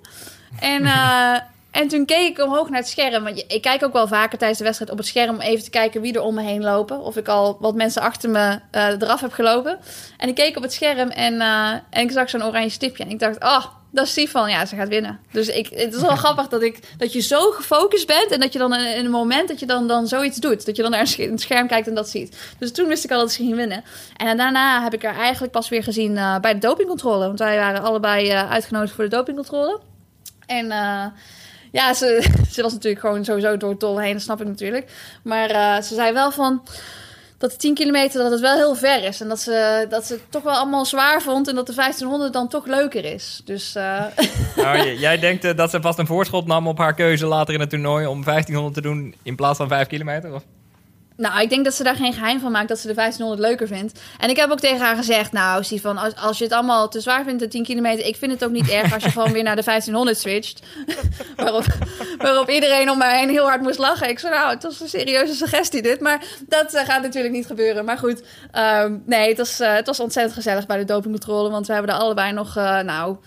En, 0.59 0.85
eh, 0.95 1.37
en 1.71 1.87
toen 1.87 2.05
keek 2.05 2.37
ik 2.37 2.43
omhoog 2.43 2.69
naar 2.69 2.79
het 2.79 2.89
scherm. 2.89 3.23
Want 3.23 3.43
ik 3.47 3.61
kijk 3.61 3.83
ook 3.83 3.93
wel 3.93 4.07
vaker 4.07 4.37
tijdens 4.37 4.59
de 4.59 4.65
wedstrijd 4.65 4.91
op 4.91 4.97
het 4.97 5.07
scherm 5.07 5.35
om 5.35 5.41
even 5.41 5.63
te 5.63 5.69
kijken 5.69 6.01
wie 6.01 6.13
er 6.13 6.21
om 6.21 6.35
me 6.35 6.41
heen 6.41 6.63
lopen. 6.63 6.99
Of 6.99 7.17
ik 7.17 7.27
al 7.27 7.57
wat 7.59 7.75
mensen 7.75 8.01
achter 8.01 8.29
me 8.29 8.59
eh, 8.71 8.87
eraf 8.87 9.21
heb 9.21 9.31
gelopen. 9.31 9.79
En 10.17 10.29
ik 10.29 10.35
keek 10.35 10.57
op 10.57 10.63
het 10.63 10.73
scherm 10.73 11.09
en, 11.09 11.41
eh, 11.41 11.71
en 11.89 12.01
ik 12.01 12.11
zag 12.11 12.29
zo'n 12.29 12.43
oranje 12.43 12.69
stipje. 12.69 13.03
En 13.03 13.09
ik 13.09 13.19
dacht, 13.19 13.43
oh, 13.43 13.65
dat 13.91 14.05
is 14.05 14.13
Sifan. 14.13 14.49
Ja, 14.49 14.65
ze 14.65 14.75
gaat 14.75 14.87
winnen. 14.87 15.19
Dus 15.31 15.47
ik, 15.47 15.69
het 15.69 15.93
is 15.93 16.01
wel 16.01 16.15
grappig 16.25 16.47
dat, 16.47 16.61
ik, 16.61 16.79
dat 16.97 17.13
je 17.13 17.19
zo 17.19 17.51
gefocust 17.51 18.07
bent. 18.07 18.31
En 18.31 18.39
dat 18.39 18.53
je 18.53 18.59
dan 18.59 18.75
in 18.75 18.95
in 18.95 19.05
een 19.05 19.11
moment 19.11 19.47
dat 19.47 19.59
je 19.59 19.65
dan, 19.65 19.87
dan 19.87 20.07
zoiets 20.07 20.37
doet. 20.37 20.65
Dat 20.65 20.75
je 20.75 20.81
dan 20.81 20.91
naar 20.91 21.15
een 21.17 21.39
scherm 21.39 21.67
kijkt 21.67 21.87
en 21.87 21.95
dat 21.95 22.09
ziet. 22.09 22.37
Dus 22.59 22.71
toen 22.71 22.87
wist 22.87 23.03
ik 23.03 23.11
al 23.11 23.19
dat 23.19 23.31
ze 23.31 23.43
ging 23.43 23.55
winnen. 23.55 23.83
En 24.17 24.37
daarna 24.37 24.83
heb 24.83 24.93
ik 24.93 25.03
haar 25.03 25.17
eigenlijk 25.17 25.53
pas 25.53 25.69
weer 25.69 25.83
gezien 25.83 26.17
eh, 26.17 26.39
bij 26.39 26.53
de 26.53 26.59
dopingcontrole. 26.59 27.25
Want 27.25 27.39
wij 27.39 27.57
waren 27.57 27.81
allebei 27.81 28.31
uitgenodigd 28.31 28.93
voor 28.93 29.03
de 29.03 29.15
dopingcontrole. 29.15 29.79
En 30.45 30.71
ja, 31.71 31.93
ze, 31.93 32.29
ze 32.53 32.61
was 32.61 32.73
natuurlijk 32.73 33.01
gewoon 33.01 33.25
sowieso 33.25 33.57
door 33.57 33.69
het 33.69 33.79
tol 33.79 33.99
heen. 33.99 34.13
Dat 34.13 34.21
snap 34.21 34.41
ik 34.41 34.47
natuurlijk. 34.47 34.91
Maar 35.23 35.49
eh, 35.49 35.81
ze 35.81 35.95
zei 35.95 36.13
wel 36.13 36.31
van 36.31 36.61
dat 37.37 37.51
de 37.51 37.57
10 37.57 37.73
kilometer 37.73 38.21
dat 38.21 38.31
het 38.31 38.39
wel 38.39 38.55
heel 38.55 38.75
ver 38.75 39.03
is. 39.03 39.21
En 39.21 39.27
dat 39.27 39.39
ze, 39.39 39.85
dat 39.89 40.05
ze 40.05 40.13
het 40.13 40.23
toch 40.29 40.43
wel 40.43 40.53
allemaal 40.53 40.85
zwaar 40.85 41.21
vond. 41.21 41.47
En 41.47 41.55
dat 41.55 41.67
de 41.67 41.73
1500 41.73 42.33
dan 42.33 42.47
toch 42.47 42.65
leuker 42.65 43.05
is. 43.05 43.41
Dus 43.45 43.75
eh, 43.75 44.03
Nou, 44.55 44.93
jij 44.97 45.19
denkt 45.19 45.43
eh, 45.43 45.55
dat 45.55 45.69
ze 45.69 45.81
vast 45.81 45.99
een 45.99 46.07
voorschot 46.07 46.47
nam 46.47 46.67
op 46.67 46.77
haar 46.77 46.93
keuze 46.93 47.25
later 47.25 47.53
in 47.53 47.59
het 47.59 47.69
toernooi 47.69 48.05
om 48.05 48.23
1500 48.23 48.73
te 48.73 48.81
doen 48.81 49.15
in 49.23 49.35
plaats 49.35 49.57
van 49.57 49.67
5 49.67 49.87
kilometer? 49.87 50.33
Of? 50.33 50.43
Nou, 51.21 51.41
ik 51.41 51.49
denk 51.49 51.63
dat 51.63 51.73
ze 51.73 51.83
daar 51.83 51.95
geen 51.95 52.13
geheim 52.13 52.39
van 52.39 52.51
maakt 52.51 52.67
dat 52.67 52.79
ze 52.79 52.87
de 52.87 52.93
1500 52.93 53.49
leuker 53.49 53.67
vindt. 53.67 53.99
En 54.17 54.29
ik 54.29 54.35
heb 54.35 54.51
ook 54.51 54.59
tegen 54.59 54.79
haar 54.79 54.95
gezegd, 54.95 55.31
nou, 55.31 55.63
Sifan, 55.63 55.97
als, 55.97 56.15
als 56.15 56.37
je 56.37 56.43
het 56.43 56.53
allemaal 56.53 56.89
te 56.89 56.99
zwaar 56.99 57.23
vindt, 57.23 57.39
de 57.39 57.47
10 57.47 57.63
kilometer, 57.63 58.05
ik 58.05 58.15
vind 58.15 58.31
het 58.31 58.43
ook 58.43 58.51
niet 58.51 58.69
erg 58.69 58.93
als 58.93 59.03
je 59.03 59.11
gewoon 59.17 59.31
weer 59.31 59.43
naar 59.43 59.55
de 59.55 59.63
1500 59.63 60.17
switcht. 60.17 60.61
waarop, 61.35 61.65
waarop 62.17 62.49
iedereen 62.49 62.89
om 62.89 62.97
mij 62.97 63.19
heen 63.19 63.29
heel 63.29 63.47
hard 63.47 63.61
moest 63.61 63.79
lachen. 63.79 64.09
Ik 64.09 64.19
zei, 64.19 64.33
nou, 64.33 64.53
het 64.53 64.63
was 64.63 64.79
een 64.79 64.87
serieuze 64.87 65.33
suggestie 65.33 65.81
dit, 65.81 65.99
maar 65.99 66.23
dat 66.47 66.73
eh, 66.73 66.85
gaat 66.85 67.01
natuurlijk 67.01 67.33
niet 67.33 67.45
gebeuren. 67.45 67.85
Maar 67.85 67.97
goed, 67.97 68.23
ehm, 68.51 68.97
nee, 69.05 69.29
het 69.29 69.37
was, 69.37 69.59
eh, 69.59 69.73
het 69.73 69.85
was 69.85 69.99
ontzettend 69.99 70.35
gezellig 70.35 70.65
bij 70.65 70.77
de 70.77 70.85
dopingcontrole, 70.85 71.49
want 71.49 71.67
we 71.67 71.73
hebben 71.73 71.91
er 71.91 72.01
allebei 72.01 72.31
nog, 72.31 72.57
eh, 72.57 72.79
nou 72.79 73.17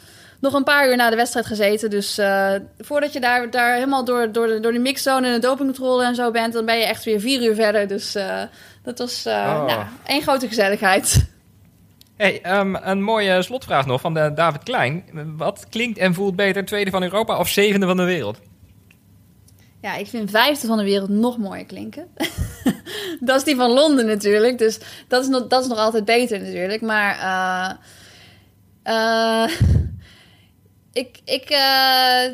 nog 0.44 0.54
een 0.54 0.64
paar 0.64 0.88
uur 0.88 0.96
na 0.96 1.10
de 1.10 1.16
wedstrijd 1.16 1.46
gezeten. 1.46 1.90
Dus 1.90 2.18
eh, 2.18 2.52
voordat 2.78 3.12
je 3.12 3.20
daar, 3.20 3.50
daar 3.50 3.74
helemaal 3.74 4.04
door, 4.04 4.32
door, 4.32 4.46
de, 4.46 4.60
door 4.60 4.72
de 4.72 4.78
mixzone 4.78 5.26
en 5.26 5.32
de 5.32 5.38
dopingcontrole 5.38 6.04
en 6.04 6.14
zo 6.14 6.30
bent, 6.30 6.52
dan 6.52 6.64
ben 6.64 6.78
je 6.78 6.84
echt 6.84 7.04
weer 7.04 7.20
vier 7.20 7.42
uur 7.42 7.54
verder. 7.54 7.88
Dus 7.88 8.14
eh, 8.14 8.42
dat 8.82 8.98
was 8.98 9.26
Oh. 9.26 9.66
nou, 9.66 9.82
één 10.06 10.22
grote 10.22 10.48
gezelligheid. 10.48 11.32
Hey, 12.16 12.42
ehm, 12.42 12.74
een 12.74 13.02
mooie 13.02 13.42
slotvraag 13.42 13.86
nog 13.86 14.00
van 14.00 14.14
de 14.14 14.32
David 14.34 14.62
Klein. 14.62 15.04
Wat 15.36 15.66
klinkt 15.70 15.98
en 15.98 16.14
voelt 16.14 16.36
beter, 16.36 16.64
tweede 16.64 16.90
van 16.90 17.02
Europa 17.02 17.38
of 17.38 17.48
zevende 17.48 17.86
van 17.86 17.96
de 17.96 18.04
wereld? 18.04 18.40
Ja, 19.80 19.94
ik 19.94 20.06
vind 20.06 20.30
vijfde 20.30 20.66
van 20.66 20.78
de 20.78 20.84
wereld 20.84 21.08
nog 21.08 21.38
mooier 21.38 21.64
klinken. 21.64 22.06
dat 23.20 23.36
is 23.36 23.44
die 23.44 23.56
van 23.56 23.70
Londen 23.70 24.06
natuurlijk. 24.06 24.58
Dus 24.58 24.78
dat 25.08 25.22
is 25.22 25.28
nog, 25.28 25.46
dat 25.46 25.62
is 25.62 25.68
nog 25.68 25.78
altijd 25.78 26.04
beter 26.04 26.40
natuurlijk. 26.40 26.80
Maar 26.80 27.18
ik, 30.94 31.18
ik, 31.24 31.50
eh, 31.50 32.24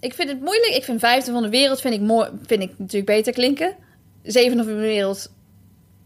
ik 0.00 0.14
vind 0.14 0.28
het 0.28 0.40
moeilijk. 0.40 0.74
Ik 0.74 0.84
vind 0.84 1.00
vijfde 1.00 1.32
van 1.32 1.42
de 1.42 1.48
wereld 1.48 1.80
vind 1.80 1.94
ik, 1.94 2.00
mooi, 2.00 2.30
vind 2.46 2.62
ik 2.62 2.70
natuurlijk 2.78 3.06
beter 3.06 3.32
klinken. 3.32 3.74
Zevende 4.22 4.64
van 4.64 4.72
de 4.72 4.78
wereld 4.78 5.32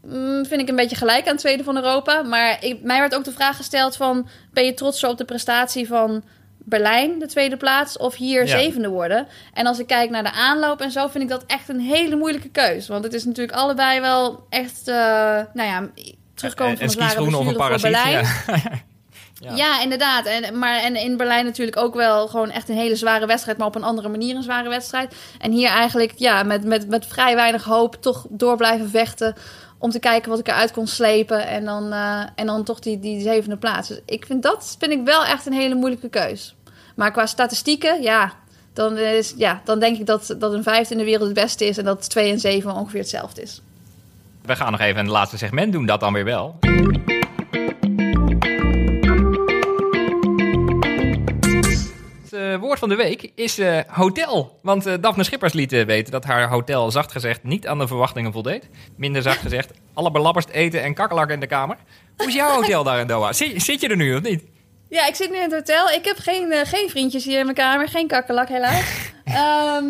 mm, 0.03 0.47
vind 0.47 0.61
ik 0.61 0.69
een 0.69 0.77
beetje 0.77 0.97
gelijk 0.97 1.29
aan 1.29 1.37
tweede 1.37 1.65
van 1.65 1.77
Europa. 1.77 2.23
Maar 2.23 2.65
ik, 2.65 2.83
mij 2.83 3.01
werd 3.01 3.15
ook 3.15 3.25
de 3.25 3.33
vraag 3.33 3.57
gesteld 3.57 3.97
van... 3.97 4.29
ben 4.53 4.65
je 4.65 4.75
trots 4.75 5.05
op 5.05 5.19
de 5.19 5.25
prestatie 5.25 5.87
van 5.87 6.23
Berlijn, 6.59 7.19
de 7.19 7.27
tweede 7.27 7.57
plaats... 7.57 7.97
of 7.97 8.15
hier 8.17 8.47
Ja. 8.47 8.59
zevende 8.59 8.89
worden? 8.89 9.27
En 9.55 9.67
als 9.67 9.79
ik 9.79 9.87
kijk 9.87 10.11
naar 10.11 10.23
de 10.23 10.33
aanloop 10.33 10.81
en 10.81 10.91
zo... 10.91 11.09
vind 11.09 11.25
ik 11.25 11.31
dat 11.31 11.45
echt 11.47 11.69
een 11.69 11.81
hele 11.81 12.17
moeilijke 12.17 12.49
keus. 12.51 12.89
Want 12.89 13.05
het 13.05 13.15
is 13.15 13.25
natuurlijk 13.25 13.59
allebei 13.59 14.01
wel 14.01 14.47
echt... 14.49 14.89
eh, 14.89 14.95
nou 15.55 15.69
ja, 15.69 15.89
terugkomen 16.35 16.77
van 16.77 16.85
een 16.85 16.91
zware 16.91 17.11
skischoen 17.11 17.35
of 17.35 17.47
een 17.47 17.55
blessure 17.55 17.79
voor. 17.79 17.91
Berlijn. 17.91 18.25
Ja. 18.47 18.83
Ja. 19.41 19.55
Ja, 19.55 19.83
inderdaad. 19.83 20.27
En, 20.27 20.59
maar, 20.59 20.83
en 20.83 20.97
in 20.97 21.17
Berlijn 21.17 21.45
natuurlijk 21.45 21.77
ook 21.77 21.95
wel 21.95 22.29
gewoon 22.29 22.51
echt 22.51 22.69
een 22.69 22.77
hele 22.77 22.97
zware 22.97 23.27
wedstrijd, 23.27 23.59
maar 23.59 23.67
op 23.67 23.75
een 23.75 23.85
andere 23.85 24.09
manier 24.09 24.37
een 24.37 24.43
zware 24.43 24.69
wedstrijd. 24.69 25.15
En 25.39 25.53
hier 25.53 25.69
eigenlijk 25.69 26.13
ja, 26.17 26.43
met, 26.43 26.65
met, 26.65 26.89
met 26.89 27.07
vrij 27.07 27.35
weinig 27.35 27.65
hoop 27.65 27.95
toch 28.01 28.27
door 28.29 28.57
blijven 28.57 28.91
vechten 28.91 29.35
om 29.79 29.91
te 29.91 29.99
kijken 29.99 30.31
wat 30.31 30.39
ik 30.39 30.49
eruit 30.49 30.73
kon 30.73 30.87
slepen. 30.87 31.47
En 31.47 31.65
dan, 31.65 31.93
eh, 31.93 32.23
en 32.35 32.47
dan 32.47 32.65
toch 32.65 32.79
die, 32.79 32.99
die 32.99 33.21
zevende 33.21 33.57
plaats. 33.57 33.89
Dus 33.89 34.01
ik 34.07 34.27
vind 34.27 34.43
dat 34.43 34.77
vind 34.79 34.93
ik 34.93 35.05
wel 35.05 35.25
echt 35.25 35.47
een 35.47 35.53
hele 35.53 35.75
moeilijke 35.75 36.09
keus. 36.09 36.55
Maar 36.95 37.13
qua 37.13 37.27
statistieken, 37.27 38.03
ja, 38.03 38.33
dan, 38.73 38.99
is, 38.99 39.35
ja, 39.37 39.61
dan 39.65 39.79
denk 39.79 39.99
ik 39.99 40.07
dat, 40.07 40.35
dat 40.39 40.53
een 40.53 40.63
vijfde 40.63 40.93
in 40.93 40.99
de 40.99 41.05
wereld 41.05 41.25
het 41.25 41.35
beste 41.35 41.67
is 41.67 41.79
en 41.79 41.85
dat 41.85 42.11
twee 42.11 42.33
en 42.33 42.41
zeven 42.41 42.75
ongeveer 42.75 43.01
hetzelfde 43.01 43.43
is. 43.43 43.63
We 44.43 44.57
gaan 44.57 44.71
nog 44.71 44.81
even 44.81 45.01
een 45.01 45.11
laatste 45.11 45.39
segment 45.39 45.73
doen, 45.73 45.87
dat 45.87 46.01
dan 46.01 46.13
weer 46.13 46.25
wel. 46.25 46.59
Woord 52.71 52.83
van 52.83 52.89
de 52.99 53.05
week 53.05 53.33
is 53.35 53.59
eh, 53.59 53.79
hotel. 53.87 54.59
Want 54.63 54.87
eh, 54.87 54.95
Daphne 55.01 55.25
Schippers 55.25 55.53
liet 55.53 55.73
eh, 55.73 55.85
weten 55.85 56.13
dat 56.13 56.25
haar 56.25 56.49
hotel 56.49 56.91
zacht 56.91 57.13
gezegd 57.13 57.43
niet 57.43 57.67
aan 57.67 57.79
de 57.79 57.87
verwachtingen 57.87 58.33
voldeed. 58.33 58.69
Minder 58.97 59.23
zacht 59.23 59.39
gezegd, 59.39 59.71
alle 59.95 60.11
belabberst 60.11 60.49
eten 60.49 60.83
en 60.83 60.95
kakkerlakken 60.95 61.35
in 61.35 61.41
de 61.41 61.47
kamer. 61.47 61.77
Hoe 62.17 62.27
is 62.27 62.35
jouw 62.35 62.51
hotel 62.55 62.85
daar 62.85 63.01
in 63.01 63.07
Doha? 63.07 63.33
Zit, 63.33 63.63
zit 63.63 63.81
je 63.81 63.89
er 63.89 63.97
nu 63.97 64.15
of 64.15 64.23
niet? 64.23 64.43
Ja, 64.89 65.07
ik 65.07 65.15
zit 65.15 65.31
nu 65.31 65.37
in 65.37 65.43
het 65.43 65.53
hotel. 65.53 65.91
Ik 65.91 66.05
heb 66.05 66.17
geen, 66.19 66.53
geen 66.67 66.91
vriendjes 66.91 67.25
hier 67.25 67.39
in 67.39 67.45
mijn 67.45 67.57
kamer. 67.57 67.89
Geen 67.89 68.07
kakkerlak, 68.07 68.49
helaas. 68.49 68.85
Ehm, 69.25 69.85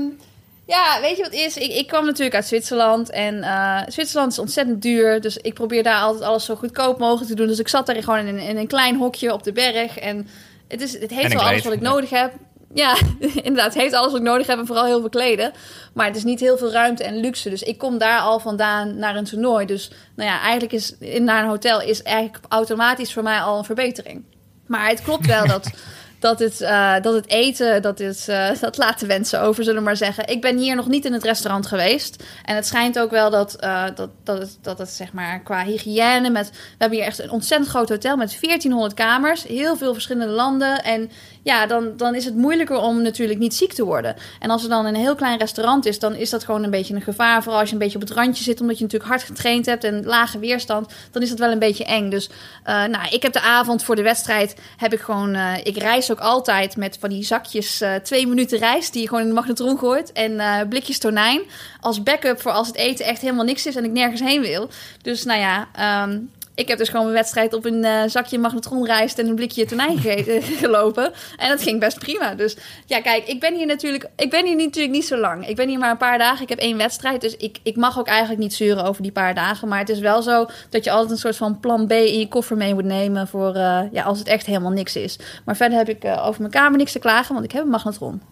ja, 0.67 0.99
weet 1.01 1.17
je 1.17 1.23
wat 1.23 1.33
is? 1.33 1.57
Ik, 1.57 1.73
ik 1.73 1.87
kwam 1.87 2.05
natuurlijk 2.05 2.35
uit 2.35 2.47
Zwitserland. 2.47 3.11
En 3.11 3.45
Zwitserland 3.89 4.33
is 4.33 4.39
ontzettend 4.39 4.83
duur. 4.83 5.21
Dus 5.21 5.37
ik 5.37 5.55
probeer 5.55 5.83
daar 5.83 6.01
altijd 6.01 6.25
alles 6.25 6.45
zo 6.45 6.55
goedkoop 6.57 6.99
mogelijk 6.99 7.29
te 7.29 7.35
doen. 7.35 7.47
Dus 7.47 7.59
ik 7.59 7.69
zat 7.69 7.87
daar 7.87 8.03
gewoon 8.03 8.19
in, 8.19 8.27
een- 8.39 8.49
in 8.49 8.57
een 8.57 8.67
klein 8.67 8.97
hokje 8.97 9.33
op 9.33 9.43
de 9.43 9.53
berg. 9.53 9.99
En 9.99 10.29
het, 10.69 10.81
is, 10.81 10.99
het 10.99 11.11
heeft 11.11 11.33
wel 11.33 11.43
alles 11.43 11.63
wat 11.65 11.73
ik 11.73 11.83
ja. 11.83 11.89
nodig 11.91 12.11
heb. 12.11 12.33
Ja, 12.75 12.97
inderdaad. 13.43 13.75
Het 13.75 13.83
heeft 13.83 13.95
alles 13.95 14.13
wat 14.13 14.21
ik 14.21 14.27
nodig 14.27 14.47
heb. 14.47 14.59
En 14.59 14.67
vooral 14.67 14.85
heel 14.85 15.01
veel 15.01 15.09
kleden. 15.09 15.53
Maar 15.95 16.07
het 16.07 16.17
is 16.17 16.25
niet 16.25 16.41
heel 16.41 16.59
veel 16.59 16.73
ruimte 16.73 17.05
en 17.05 17.21
luxe. 17.21 17.51
Dus 17.51 17.63
ik 17.63 17.79
kom 17.79 17.99
daar 17.99 18.21
al 18.21 18.41
vandaan 18.41 18.97
naar 18.97 19.17
een 19.17 19.25
toernooi. 19.25 19.67
Dus 19.67 19.91
nou 20.17 20.31
ja, 20.31 20.41
eigenlijk 20.41 20.73
is 20.73 20.95
naar 21.21 21.43
een 21.43 21.49
hotel 21.49 21.81
is 21.83 22.03
eigenlijk 22.03 22.45
automatisch 22.49 23.13
voor 23.13 23.23
mij 23.23 23.41
al 23.41 23.59
een 23.59 23.65
verbetering. 23.65 24.25
Maar 24.67 24.89
het 24.89 25.03
klopt 25.03 25.27
wel 25.27 25.47
dat, 25.47 25.71
dat 26.21 26.39
het, 26.39 26.61
uh, 26.61 26.95
dat 27.03 27.15
het 27.15 27.29
eten, 27.29 27.83
dat, 27.83 28.01
is, 28.01 28.29
uh, 28.29 28.49
dat 28.61 28.77
laat 28.77 28.99
te 28.99 29.07
wensen 29.07 29.41
over, 29.41 29.65
zullen 29.65 29.79
we 29.79 29.85
maar 29.85 29.97
zeggen. 29.97 30.29
Ik 30.29 30.41
ben 30.41 30.59
hier 30.59 30.77
nog 30.77 30.89
niet 30.89 31.05
in 31.05 31.13
het 31.13 31.25
restaurant 31.25 31.67
geweest. 31.67 32.25
En 32.45 32.55
het 32.55 32.67
schijnt 32.67 32.99
ook 32.99 33.11
wel 33.11 33.31
dat, 33.31 33.57
uh, 33.65 33.85
dat, 33.95 34.11
dat, 34.25 34.39
het, 34.39 34.59
dat 34.63 34.79
het 34.79 34.91
zeg 34.91 35.13
maar 35.13 35.41
qua 35.41 35.65
hygiëne... 35.65 36.31
Met, 36.31 36.51
we 36.51 36.57
hebben 36.79 36.99
hier 36.99 37.07
echt 37.07 37.19
een 37.19 37.31
ontzettend 37.31 37.71
groot 37.71 37.89
hotel 37.89 38.17
met 38.17 38.39
1400 38.41 38.95
kamers. 38.95 39.43
Heel 39.43 39.77
veel 39.77 39.93
verschillende 39.93 40.33
landen. 40.33 40.83
En 40.85 41.11
ja, 41.43 41.67
dan, 41.67 41.93
dan 41.97 42.15
is 42.15 42.25
het 42.25 42.35
moeilijker 42.35 42.77
om 42.77 43.03
natuurlijk 43.03 43.39
niet 43.39 43.55
ziek 43.55 43.73
te 43.73 43.85
worden. 43.85 44.17
En 44.39 44.51
als 44.51 44.63
er 44.63 44.69
dan 44.69 44.87
een 44.87 44.95
heel 44.95 45.15
klein 45.15 45.39
restaurant 45.39 45.87
is, 45.87 45.99
dan 45.99 46.15
is 46.15 46.31
dat 46.31 46.45
gewoon 46.45 46.65
een 46.65 46.71
beetje 46.71 46.95
een 46.95 47.01
gevaar. 47.03 47.43
Vooral 47.43 47.61
als 47.61 47.69
je 47.69 47.75
een 47.75 47.81
beetje 47.81 47.99
op 47.99 48.09
het 48.09 48.17
randje 48.17 48.45
zit, 48.45 48.61
omdat 48.61 48.79
je 48.79 48.83
natuurlijk 48.85 49.11
hard 49.11 49.23
getraind 49.23 49.67
hebt 49.67 49.85
en 49.85 50.05
lage 50.05 50.39
weerstand. 50.39 50.93
Dan 51.11 51.23
is 51.23 51.29
dat 51.29 51.39
wel 51.39 51.51
een 51.51 51.59
beetje 51.59 51.85
eng. 51.85 52.11
Dus 52.11 52.29
uh, 52.29 52.85
nou, 52.85 53.09
ik 53.11 53.23
heb 53.23 53.33
de 53.33 53.41
avond 53.41 53.85
voor 53.85 53.97
de 53.97 54.03
wedstrijd, 54.03 54.57
heb 54.77 54.93
ik 54.93 55.01
gewoon, 55.01 55.35
uh, 55.35 55.53
ik 55.63 55.77
reis 55.77 56.11
ook 56.11 56.21
altijd 56.21 56.77
met 56.77 56.97
van 57.01 57.09
die 57.09 57.25
zakjes 57.25 57.83
uh, 57.83 57.95
twee 57.95 58.27
minuten 58.27 58.59
reis, 58.59 58.91
die 58.91 59.03
je 59.03 59.09
gewoon 59.09 59.23
in 59.23 59.29
de 59.29 59.35
magnetron 59.35 59.79
gooit. 59.79 60.13
En 60.13 60.69
blikjes 60.69 60.99
tonijn. 60.99 61.41
Als 61.81 62.03
backup 62.03 62.41
voor 62.41 62.53
als 62.53 62.67
het 62.67 62.77
eten 62.77 63.05
echt 63.05 63.21
helemaal 63.21 63.45
niks 63.45 63.67
is 63.67 63.77
en 63.77 63.85
ik 63.85 63.91
nergens 63.91 64.21
heen 64.21 64.41
wil. 64.41 64.69
Dus 65.03 65.25
nou 65.25 65.41
ja, 65.41 65.69
um, 66.05 66.31
ik 66.55 66.69
heb 66.69 66.79
dus 66.79 66.89
gewoon 66.89 67.05
mijn 67.05 67.17
wedstrijd 67.17 67.55
op 67.55 67.65
een 67.65 67.85
uh, 67.85 68.03
zakje 68.07 68.39
magnetronrijst 68.39 69.19
en 69.19 69.27
een 69.27 69.35
blikje 69.35 69.67
tonijn 69.67 69.99
ge 69.99 70.39
gelopen. 70.63 71.13
En 71.37 71.49
dat 71.49 71.63
ging 71.63 71.81
best 71.81 71.99
prima. 71.99 72.35
Dus 72.35 72.57
ja, 72.87 73.01
kijk, 73.01 73.27
ik 73.27 73.41
ben 73.41 73.55
hier 73.55 73.67
natuurlijk, 73.67 74.09
ik 74.17 74.31
ben 74.31 74.47
hier 74.47 74.57
natuurlijk 74.57 74.95
niet 74.95 75.07
zo 75.07 75.17
lang. 75.17 75.49
Ik 75.49 75.57
ben 75.57 75.69
hier 75.69 75.79
maar 75.79 75.91
een 75.91 75.97
paar 75.97 76.19
dagen. 76.19 76.43
Ik 76.43 76.49
heb 76.49 76.59
één 76.59 76.77
wedstrijd. 76.77 77.21
Dus 77.21 77.37
ik, 77.37 77.59
ik 77.63 77.77
mag 77.77 77.99
ook 77.99 78.07
eigenlijk 78.07 78.41
niet 78.41 78.55
zeuren 78.55 78.85
over 78.85 79.03
die 79.03 79.13
paar 79.13 79.35
dagen. 79.35 79.69
Maar 79.69 79.79
het 79.79 79.89
is 79.89 79.99
wel 79.99 80.23
zo 80.23 80.47
dat 80.71 80.85
je 80.85 80.91
altijd 80.91 81.11
een 81.11 81.19
soort 81.19 81.37
van 81.37 81.61
plan 81.61 81.87
B 81.87 81.93
in 81.93 82.19
je 82.19 82.29
koffer 82.29 82.57
mee 82.57 82.75
moet 82.75 82.85
nemen. 82.85 83.29
Voor 83.29 83.57
uh, 83.57 83.81
ja, 83.93 84.03
als 84.03 84.19
het 84.19 84.29
echt 84.29 84.47
helemaal 84.47 84.71
niks 84.71 84.97
is. 84.97 85.19
Maar 85.45 85.57
verder 85.57 85.79
heb 85.79 85.89
ik 85.89 86.05
uh, 86.05 86.27
over 86.27 86.41
mijn 86.41 86.53
kamer 86.53 86.79
niks 86.79 86.93
te 86.93 86.99
klagen, 86.99 87.33
want 87.33 87.45
ik 87.45 87.53
heb 87.53 87.63
een 87.63 87.71
magnetron. 87.71 88.23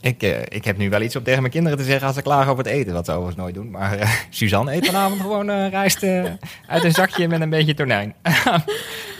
Ik, 0.00 0.22
uh, 0.22 0.40
ik 0.40 0.64
heb 0.64 0.76
nu 0.76 0.90
wel 0.90 1.00
iets 1.00 1.16
om 1.16 1.22
tegen 1.22 1.40
mijn 1.40 1.52
kinderen 1.52 1.78
te 1.78 1.84
zeggen 1.84 2.06
als 2.06 2.16
ze 2.16 2.22
klagen 2.22 2.50
over 2.50 2.64
het 2.64 2.72
eten, 2.72 2.92
wat 2.92 3.04
ze 3.04 3.12
overigens 3.12 3.36
nooit 3.36 3.54
doen. 3.54 3.70
Maar 3.70 3.98
uh, 3.98 4.10
Suzanne 4.30 4.74
eet 4.74 4.86
vanavond 4.86 5.20
gewoon 5.20 5.50
uh, 5.50 5.68
rijst 5.68 6.02
uit 6.66 6.84
een 6.84 6.92
zakje 6.92 7.28
met 7.28 7.40
een 7.40 7.50
beetje 7.50 7.74
tonijn. 7.74 8.14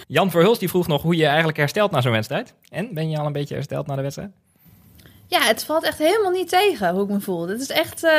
Jan 0.06 0.30
Verhulst 0.30 0.60
die 0.60 0.68
vroeg 0.68 0.86
nog 0.86 1.02
hoe 1.02 1.16
je 1.16 1.26
eigenlijk 1.26 1.58
herstelt 1.58 1.90
na 1.90 2.00
zo'n 2.00 2.12
wedstrijd. 2.12 2.54
En 2.68 2.94
ben 2.94 3.10
je 3.10 3.18
al 3.18 3.26
een 3.26 3.32
beetje 3.32 3.54
hersteld 3.54 3.86
na 3.86 3.96
de 3.96 4.02
wedstrijd? 4.02 4.30
Ja, 5.30 5.40
het 5.40 5.64
valt 5.64 5.84
echt 5.84 5.98
helemaal 5.98 6.30
niet 6.30 6.48
tegen 6.48 6.90
hoe 6.90 7.02
ik 7.02 7.08
me 7.08 7.20
voel. 7.20 7.48
Het 7.48 7.60
is 7.60 7.70
echt 7.70 8.04
uh, 8.04 8.10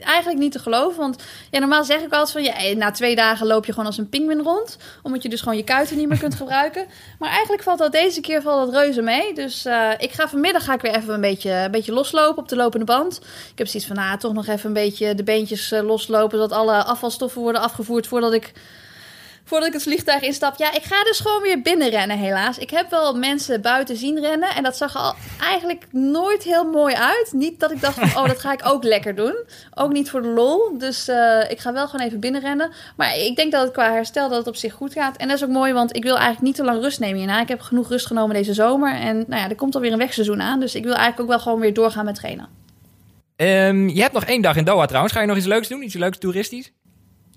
eigenlijk 0.00 0.38
niet 0.38 0.52
te 0.52 0.58
geloven. 0.58 0.98
Want 0.98 1.22
ja, 1.50 1.58
normaal 1.58 1.84
zeg 1.84 2.00
ik 2.00 2.12
altijd 2.12 2.30
van... 2.30 2.42
Ja, 2.42 2.76
na 2.76 2.90
twee 2.90 3.16
dagen 3.16 3.46
loop 3.46 3.64
je 3.66 3.72
gewoon 3.72 3.86
als 3.86 3.98
een 3.98 4.08
pinguïn 4.08 4.42
rond. 4.42 4.76
Omdat 5.02 5.22
je 5.22 5.28
dus 5.28 5.40
gewoon 5.40 5.56
je 5.56 5.64
kuiten 5.64 5.96
niet 5.96 6.08
meer 6.08 6.18
kunt 6.18 6.34
gebruiken. 6.34 6.86
Maar 7.18 7.30
eigenlijk 7.30 7.62
valt 7.62 7.78
dat 7.78 7.92
deze 7.92 8.20
keer 8.20 8.42
valt 8.42 8.66
dat 8.66 8.82
reuze 8.82 9.02
mee. 9.02 9.34
Dus 9.34 9.66
uh, 9.66 9.90
ik 9.98 10.12
ga 10.12 10.28
vanmiddag 10.28 10.64
ga 10.64 10.74
ik 10.74 10.80
weer 10.80 10.94
even 10.94 11.14
een 11.14 11.20
beetje, 11.20 11.50
een 11.50 11.70
beetje 11.70 11.92
loslopen 11.92 12.42
op 12.42 12.48
de 12.48 12.56
lopende 12.56 12.86
band. 12.86 13.20
Ik 13.50 13.58
heb 13.58 13.66
zoiets 13.66 13.88
van, 13.88 13.96
nou, 13.96 14.18
toch 14.18 14.32
nog 14.32 14.46
even 14.46 14.66
een 14.66 14.72
beetje 14.72 15.14
de 15.14 15.24
beentjes 15.24 15.70
loslopen... 15.70 16.38
zodat 16.38 16.58
alle 16.58 16.84
afvalstoffen 16.84 17.42
worden 17.42 17.60
afgevoerd 17.60 18.06
voordat 18.06 18.32
ik 18.32 18.52
voordat 19.54 19.72
ik 19.72 19.80
het 19.80 19.88
vliegtuig 19.88 20.22
instap. 20.22 20.54
Ja, 20.56 20.72
ik 20.72 20.82
ga 20.82 21.04
dus 21.04 21.20
gewoon 21.20 21.42
weer 21.42 21.62
binnenrennen, 21.62 22.18
helaas. 22.18 22.58
Ik 22.58 22.70
heb 22.70 22.90
wel 22.90 23.14
mensen 23.14 23.60
buiten 23.60 23.96
zien 23.96 24.20
rennen. 24.20 24.48
En 24.54 24.62
dat 24.62 24.76
zag 24.76 24.96
al 24.96 25.14
eigenlijk 25.40 25.86
nooit 25.90 26.42
heel 26.42 26.64
mooi 26.64 26.94
uit. 26.94 27.32
Niet 27.32 27.60
dat 27.60 27.70
ik 27.70 27.80
dacht 27.80 27.98
van, 27.98 28.22
oh, 28.22 28.28
dat 28.28 28.38
ga 28.38 28.52
ik 28.52 28.60
ook 28.64 28.84
lekker 28.94 29.14
doen. 29.14 29.34
Ook 29.74 29.92
niet 29.92 30.10
voor 30.10 30.22
de 30.22 30.28
lol. 30.28 30.78
Dus 30.78 31.08
uh, 31.08 31.50
ik 31.50 31.58
ga 31.58 31.72
wel 31.72 31.88
gewoon 31.88 32.06
even 32.06 32.20
binnenrennen. 32.20 32.70
Maar 32.96 33.16
ik 33.16 33.36
denk 33.36 33.52
dat 33.52 33.62
het 33.62 33.72
qua 33.72 33.92
herstel 33.92 34.28
dat 34.28 34.38
het 34.38 34.46
op 34.46 34.56
zich 34.56 34.72
goed 34.72 34.92
gaat. 34.92 35.16
En 35.16 35.28
dat 35.28 35.36
is 35.36 35.44
ook 35.44 35.50
mooi, 35.50 35.72
want 35.72 35.96
ik 35.96 36.02
wil 36.02 36.14
eigenlijk 36.14 36.42
niet 36.42 36.56
te 36.56 36.64
lang 36.64 36.82
rust 36.82 37.00
nemen 37.00 37.18
hierna. 37.18 37.40
Ik 37.40 37.48
heb 37.48 37.60
genoeg 37.60 37.88
rust 37.88 38.06
genomen 38.06 38.34
deze 38.34 38.54
zomer. 38.54 38.94
En 38.94 39.16
nou 39.16 39.42
ja, 39.42 39.48
er 39.48 39.56
komt 39.56 39.74
alweer 39.74 39.92
een 39.92 39.98
wegseizoen 39.98 40.42
aan. 40.42 40.60
Dus 40.60 40.74
ik 40.74 40.84
wil 40.84 40.94
eigenlijk 40.94 41.20
ook 41.20 41.28
wel 41.28 41.40
gewoon 41.40 41.60
weer 41.60 41.74
doorgaan 41.74 42.04
met 42.04 42.14
trainen. 42.14 42.48
Um, 43.36 43.88
je 43.88 44.00
hebt 44.00 44.14
nog 44.14 44.24
één 44.24 44.42
dag 44.42 44.56
in 44.56 44.64
Doha 44.64 44.86
trouwens. 44.86 45.14
Ga 45.14 45.20
je 45.20 45.26
nog 45.26 45.36
iets 45.36 45.46
leuks 45.46 45.68
doen? 45.68 45.82
Iets 45.82 45.94
leuks 45.94 46.18
toeristisch? 46.18 46.72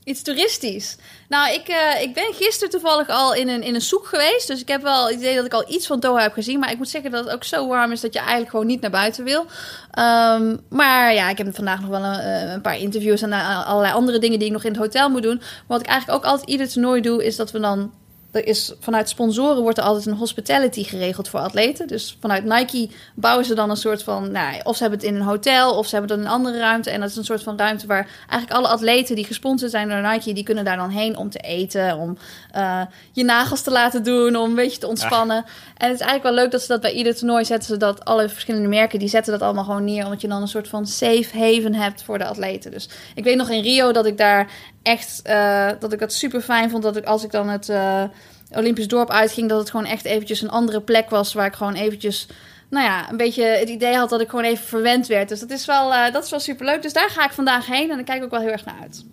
Iets 0.08 0.22
toeristisch. 0.22 0.96
Nou, 1.30 1.54
ik, 1.54 1.70
uh, 1.70 2.02
ik 2.02 2.14
ben 2.14 2.34
gisteren 2.34 2.70
toevallig 2.70 3.10
al 3.10 3.34
in 3.34 3.48
een, 3.48 3.64
in 3.64 3.76
een 3.76 3.82
soek 3.82 4.06
geweest. 4.06 4.48
Dus 4.48 4.62
ik 4.62 4.68
heb 4.68 4.82
wel 4.82 5.06
het 5.08 5.16
idee 5.16 5.36
dat 5.36 5.46
ik 5.46 5.54
al 5.54 5.72
iets 5.72 5.88
van 5.88 6.00
Doha 6.00 6.22
heb 6.22 6.34
gezien. 6.34 6.60
Maar 6.60 6.72
ik 6.72 6.78
moet 6.78 6.90
zeggen 6.90 7.12
dat 7.12 7.26
het 7.26 7.34
ook 7.34 7.44
zo 7.44 7.68
warm 7.68 7.92
is 7.92 8.02
dat 8.02 8.14
je 8.14 8.20
eigenlijk 8.20 8.50
gewoon 8.50 8.66
niet 8.66 8.82
naar 8.82 8.92
buiten 8.92 9.24
wil. 9.24 9.40
Um, 9.40 10.60
maar 10.70 11.14
ja, 11.14 11.30
ik 11.30 11.38
heb 11.38 11.56
vandaag 11.56 11.82
nog 11.82 11.90
wel 11.90 12.04
een, 12.04 12.52
een, 12.52 12.62
paar 12.62 12.78
interviews 12.78 13.22
en 13.22 13.34
allerlei 13.66 13.94
andere 13.94 14.20
dingen 14.20 14.40
die 14.40 14.48
ik 14.48 14.54
nog 14.54 14.64
in 14.64 14.72
het 14.72 14.80
hotel 14.80 15.10
moet 15.10 15.24
doen. 15.24 15.38
Maar 15.38 15.64
wat 15.68 15.80
ik 15.80 15.88
eigenlijk 15.88 16.20
ook 16.20 16.32
altijd 16.32 16.50
ieder 16.50 16.70
toernooi 16.70 17.02
doe, 17.02 17.26
is 17.26 17.36
dat 17.36 17.52
we 17.52 17.60
dan 17.60 17.92
er 18.38 18.48
is 18.48 18.74
vanuit 18.80 19.10
sponsoren 19.10 19.62
wordt 19.62 19.78
er 19.78 19.84
altijd 19.84 20.06
een 20.06 20.14
hospitality 20.14 20.84
geregeld 20.84 21.30
voor 21.30 21.40
atleten. 21.40 21.88
Dus 21.88 22.18
vanuit 22.22 22.44
Nike 22.44 22.90
bouwen 23.16 23.46
ze 23.46 23.56
dan 23.56 23.70
een 23.70 23.78
soort 23.78 24.04
van, 24.04 24.32
nou, 24.32 24.60
of 24.64 24.76
ze 24.76 24.82
hebben 24.82 25.00
het 25.00 25.10
in 25.10 25.16
een 25.16 25.22
hotel 25.22 25.78
of 25.78 25.88
ze 25.88 25.96
hebben 25.96 26.12
het 26.12 26.20
in 26.20 26.26
een 26.26 26.32
andere 26.32 26.58
ruimte. 26.58 26.90
En 26.90 27.00
dat 27.00 27.10
is 27.10 27.16
een 27.16 27.26
soort 27.26 27.44
van 27.44 27.58
ruimte 27.58 27.88
waar 27.88 28.10
eigenlijk 28.30 28.52
alle 28.52 28.68
atleten 28.68 29.16
die 29.16 29.26
gesponsord 29.26 29.72
zijn 29.72 29.90
door 29.90 30.02
Nike, 30.02 30.34
die 30.34 30.44
kunnen 30.44 30.66
daar 30.66 30.78
dan 30.78 30.90
heen 30.90 31.18
om 31.18 31.30
te 31.30 31.40
eten, 31.40 31.98
om 31.98 32.18
uh, 32.56 32.82
je 33.12 33.24
nagels 33.24 33.62
te 33.62 33.72
laten 33.72 34.04
doen, 34.04 34.36
om 34.36 34.50
een 34.50 34.56
beetje 34.56 34.80
te 34.80 34.88
ontspannen. 34.88 35.46
En 35.78 35.90
het 35.90 36.00
is 36.00 36.06
eigenlijk 36.06 36.24
wel 36.24 36.44
leuk 36.44 36.52
dat 36.52 36.62
ze 36.62 36.68
dat 36.68 36.82
bij 36.82 36.94
ieder 36.94 37.16
toernooi 37.16 37.46
zetten 37.46 37.68
ze 37.68 37.78
dat 37.78 38.06
alle 38.06 38.30
verschillende 38.30 38.68
merken 38.68 39.00
die 39.00 39.10
zetten 39.10 39.32
dat 39.32 39.42
allemaal 39.42 39.64
gewoon 39.64 39.84
neer, 39.84 40.04
omdat 40.04 40.22
je 40.22 40.28
dan 40.28 40.42
een 40.42 40.48
soort 40.48 40.68
van 40.68 40.88
safe 40.88 41.30
haven 41.34 41.74
hebt 41.74 42.04
voor 42.04 42.18
de 42.18 42.26
atleten. 42.26 42.72
Dus 42.72 42.90
ik 43.16 43.24
weet 43.24 43.38
nog 43.38 43.50
in 43.50 43.62
Rio 43.62 43.92
dat 43.92 44.06
ik 44.06 44.18
daar 44.18 44.50
echt 44.88 45.22
uh, 45.26 45.70
dat 45.80 45.94
ik 45.94 46.00
dat 46.00 46.14
super 46.14 46.42
fijn 46.42 46.70
vond 46.70 46.84
dat 46.84 46.96
ik 46.96 47.06
als 47.06 47.24
ik 47.24 47.32
dan 47.32 47.50
het 47.50 47.70
uh, 47.70 48.04
Olympisch 48.52 48.88
dorp 48.88 49.10
uitging, 49.10 49.50
dat 49.50 49.60
het 49.60 49.70
gewoon 49.70 49.86
echt 49.86 50.06
eventjes 50.06 50.42
een 50.42 50.50
andere 50.50 50.82
plek 50.82 51.10
was 51.10 51.34
waar 51.34 51.46
ik 51.46 51.54
gewoon 51.54 51.74
eventjes 51.74 52.28
nou 52.70 52.86
ja, 52.86 53.10
een 53.10 53.18
beetje 53.18 53.44
het 53.44 53.70
idee 53.70 53.96
had 53.96 54.10
dat 54.10 54.22
ik 54.22 54.30
gewoon 54.30 54.46
even 54.46 54.66
verwend 54.66 55.08
werd. 55.08 55.30
Dus 55.30 55.40
dat 55.40 55.50
is 55.50 55.66
wel, 55.66 55.94
uh, 55.94 56.12
dat 56.12 56.24
is 56.24 56.30
wel 56.30 56.40
super 56.40 56.66
leuk. 56.66 56.82
Dus 56.82 56.94
daar 56.94 57.10
ga 57.10 57.26
ik 57.26 57.32
vandaag 57.32 57.66
heen 57.66 57.90
en 57.90 57.96
daar 57.96 58.06
kijk 58.06 58.18
ik 58.18 58.24
ook 58.24 58.32
wel 58.32 58.40
heel 58.40 58.52
erg 58.52 58.66
naar 58.66 58.80
uit. 58.82 59.06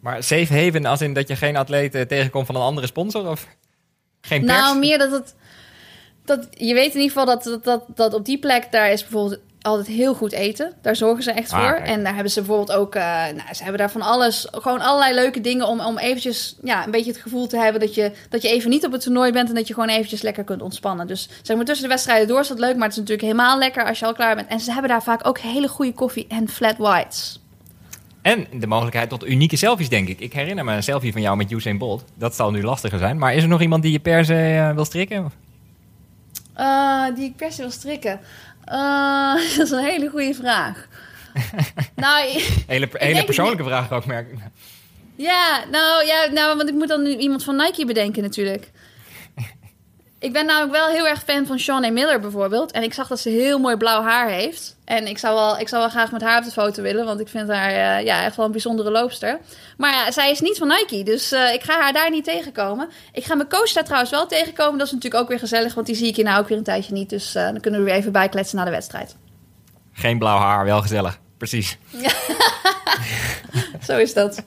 Maar 0.00 0.22
safe 0.22 0.54
haven 0.54 0.86
als 0.86 1.00
in 1.00 1.12
dat 1.12 1.28
je 1.28 1.36
geen 1.36 1.56
atleet 1.56 2.08
tegenkomt 2.08 2.46
van 2.46 2.54
een 2.54 2.62
andere 2.62 2.86
sponsor 2.86 3.28
of 3.28 3.46
geen 4.20 4.44
pers? 4.44 4.52
Nou, 4.52 4.78
meer 4.78 4.98
dat 4.98 5.10
het 5.10 5.34
dat 6.24 6.46
je 6.50 6.74
weet 6.74 6.94
in 6.94 7.00
ieder 7.00 7.18
geval 7.18 7.26
dat, 7.26 7.44
dat, 7.44 7.64
dat, 7.64 7.84
dat 7.94 8.14
op 8.14 8.24
die 8.24 8.38
plek 8.38 8.66
daar 8.70 8.90
is 8.90 9.02
bijvoorbeeld 9.02 9.40
altijd 9.62 9.86
heel 9.86 10.14
goed 10.14 10.32
eten. 10.32 10.72
Daar 10.82 10.96
zorgen 10.96 11.22
ze 11.22 11.30
echt 11.32 11.52
Ah, 11.52 11.60
voor. 11.60 11.74
kijk. 11.76 11.86
En 11.86 12.02
daar 12.04 12.14
hebben 12.14 12.32
ze 12.32 12.40
bijvoorbeeld 12.42 12.78
ook... 12.78 12.94
eh, 12.94 13.02
nou, 13.02 13.54
ze 13.54 13.62
hebben 13.62 13.78
daar 13.80 13.90
van 13.90 14.02
alles... 14.02 14.46
Gewoon 14.50 14.80
allerlei 14.80 15.14
leuke 15.14 15.40
dingen 15.40 15.66
om, 15.66 15.80
om 15.80 15.98
eventjes... 15.98 16.56
Ja, 16.62 16.84
een 16.84 16.90
beetje 16.90 17.10
het 17.12 17.20
gevoel 17.20 17.46
te 17.46 17.56
hebben 17.56 17.80
dat 17.80 17.94
je, 17.94 18.12
dat 18.28 18.42
je 18.42 18.48
even 18.48 18.70
niet 18.70 18.86
op 18.86 18.92
het 18.92 19.00
toernooi 19.00 19.32
bent... 19.32 19.48
en 19.48 19.54
dat 19.54 19.68
je 19.68 19.74
gewoon 19.74 19.88
eventjes 19.88 20.22
lekker 20.22 20.44
kunt 20.44 20.62
ontspannen. 20.62 21.06
Dus 21.06 21.28
zeg 21.42 21.56
maar 21.56 21.64
tussen 21.66 21.84
de 21.84 21.90
wedstrijden 21.92 22.28
door 22.28 22.40
is 22.40 22.48
dat 22.48 22.58
leuk... 22.58 22.74
maar 22.74 22.82
het 22.82 22.92
is 22.92 22.98
natuurlijk 22.98 23.26
helemaal 23.28 23.58
lekker 23.58 23.84
als 23.86 23.98
je 23.98 24.06
al 24.06 24.14
klaar 24.14 24.34
bent. 24.34 24.48
En 24.48 24.60
ze 24.60 24.72
hebben 24.72 24.90
daar 24.90 25.02
vaak 25.02 25.26
ook 25.26 25.38
hele 25.38 25.68
goede 25.68 25.92
koffie 25.92 26.26
en 26.28 26.48
flat 26.48 26.76
whites. 26.76 27.40
En 28.22 28.46
de 28.52 28.66
mogelijkheid 28.66 29.08
tot 29.08 29.26
unieke 29.26 29.56
selfies, 29.56 29.88
denk 29.88 30.08
ik. 30.08 30.20
Ik 30.20 30.32
herinner 30.32 30.64
me 30.64 30.72
een 30.74 30.82
selfie 30.82 31.12
van 31.12 31.20
jou 31.20 31.36
met 31.36 31.50
Usain 31.50 31.78
Bolt. 31.78 32.04
Dat 32.14 32.34
zal 32.34 32.50
nu 32.50 32.62
lastiger 32.62 32.98
zijn. 32.98 33.18
Maar 33.18 33.34
is 33.34 33.42
er 33.42 33.48
nog 33.48 33.60
iemand 33.60 33.82
die 33.82 33.92
je 33.92 34.00
per 34.00 34.24
se 34.24 34.34
eh, 34.68 34.74
wil 34.74 34.84
strikken? 34.84 35.32
Eh, 36.54 37.04
die 37.14 37.24
ik 37.24 37.36
per 37.36 37.52
se 37.52 37.60
wil 37.62 37.70
strikken. 37.70 38.20
Eh, 38.64 39.34
dat 39.56 39.66
is 39.66 39.70
een 39.70 39.84
hele 39.84 40.08
goede 40.08 40.34
vraag. 40.34 40.86
nou, 41.96 42.40
Hele, 42.66 43.24
persoonlijke 43.24 43.64
vraag 43.64 43.92
ook, 43.92 44.06
merk 44.06 44.32
ik. 44.32 44.38
Ja, 45.16 45.64
nou 45.70 46.06
ja, 46.06 46.26
nou, 46.32 46.56
want 46.56 46.68
ik 46.68 46.74
moet 46.74 46.88
dan 46.88 47.02
nu 47.02 47.16
iemand 47.16 47.44
van 47.44 47.56
Nike 47.56 47.86
bedenken 47.86 48.22
natuurlijk. 48.22 48.70
Ik 50.22 50.32
ben 50.32 50.46
namelijk 50.46 50.72
wel 50.72 50.88
heel 50.88 51.06
erg 51.06 51.22
fan 51.22 51.46
van 51.46 51.58
Shawnee 51.58 51.90
Miller 51.90 52.20
bijvoorbeeld. 52.20 52.70
En 52.70 52.82
ik 52.82 52.94
zag 52.94 53.08
dat 53.08 53.20
ze 53.20 53.28
heel 53.28 53.58
mooi 53.58 53.76
blauw 53.76 54.02
haar 54.02 54.28
heeft. 54.28 54.76
En 54.84 55.06
ik 55.06 55.18
zou 55.18 55.34
wel, 55.34 55.58
ik 55.58 55.68
zou 55.68 55.80
wel 55.80 55.90
graag 55.90 56.12
met 56.12 56.22
haar 56.22 56.38
op 56.38 56.44
de 56.44 56.50
foto 56.50 56.82
willen. 56.82 57.04
Want 57.04 57.20
ik 57.20 57.28
vind 57.28 57.48
haar 57.48 57.70
eh, 57.70 58.04
ja, 58.04 58.24
echt 58.24 58.36
wel 58.36 58.46
een 58.46 58.52
bijzondere 58.52 58.90
loopster. 58.90 59.40
Maar 59.76 59.92
ja, 59.92 60.10
zij 60.10 60.30
is 60.30 60.40
niet 60.40 60.58
van 60.58 60.68
Nike. 60.68 61.02
Dus 61.02 61.32
eh, 61.32 61.52
ik 61.52 61.62
ga 61.62 61.80
haar 61.80 61.92
daar 61.92 62.10
niet 62.10 62.24
tegenkomen. 62.24 62.88
Ik 63.12 63.24
ga 63.24 63.34
mijn 63.34 63.48
coach 63.48 63.72
daar 63.72 63.84
trouwens 63.84 64.10
wel 64.10 64.26
tegenkomen. 64.26 64.78
Dat 64.78 64.86
is 64.86 64.92
natuurlijk 64.92 65.22
ook 65.22 65.28
weer 65.28 65.38
gezellig. 65.38 65.74
Want 65.74 65.86
die 65.86 65.96
zie 65.96 66.08
ik 66.08 66.16
hier 66.16 66.24
nou 66.24 66.40
ook 66.40 66.48
weer 66.48 66.58
een 66.58 66.64
tijdje 66.64 66.92
niet. 66.92 67.10
Dus 67.10 67.34
eh, 67.34 67.44
dan 67.44 67.60
kunnen 67.60 67.80
we 67.80 67.86
weer 67.86 67.96
even 67.96 68.12
bijkletsen 68.12 68.56
na 68.56 68.64
de 68.64 68.70
wedstrijd. 68.70 69.16
Geen 69.92 70.18
blauw 70.18 70.38
haar, 70.38 70.64
wel 70.64 70.80
gezellig. 70.80 71.18
Precies. 71.36 71.78
Zo 73.86 73.98
is 73.98 74.14
dat. 74.14 74.42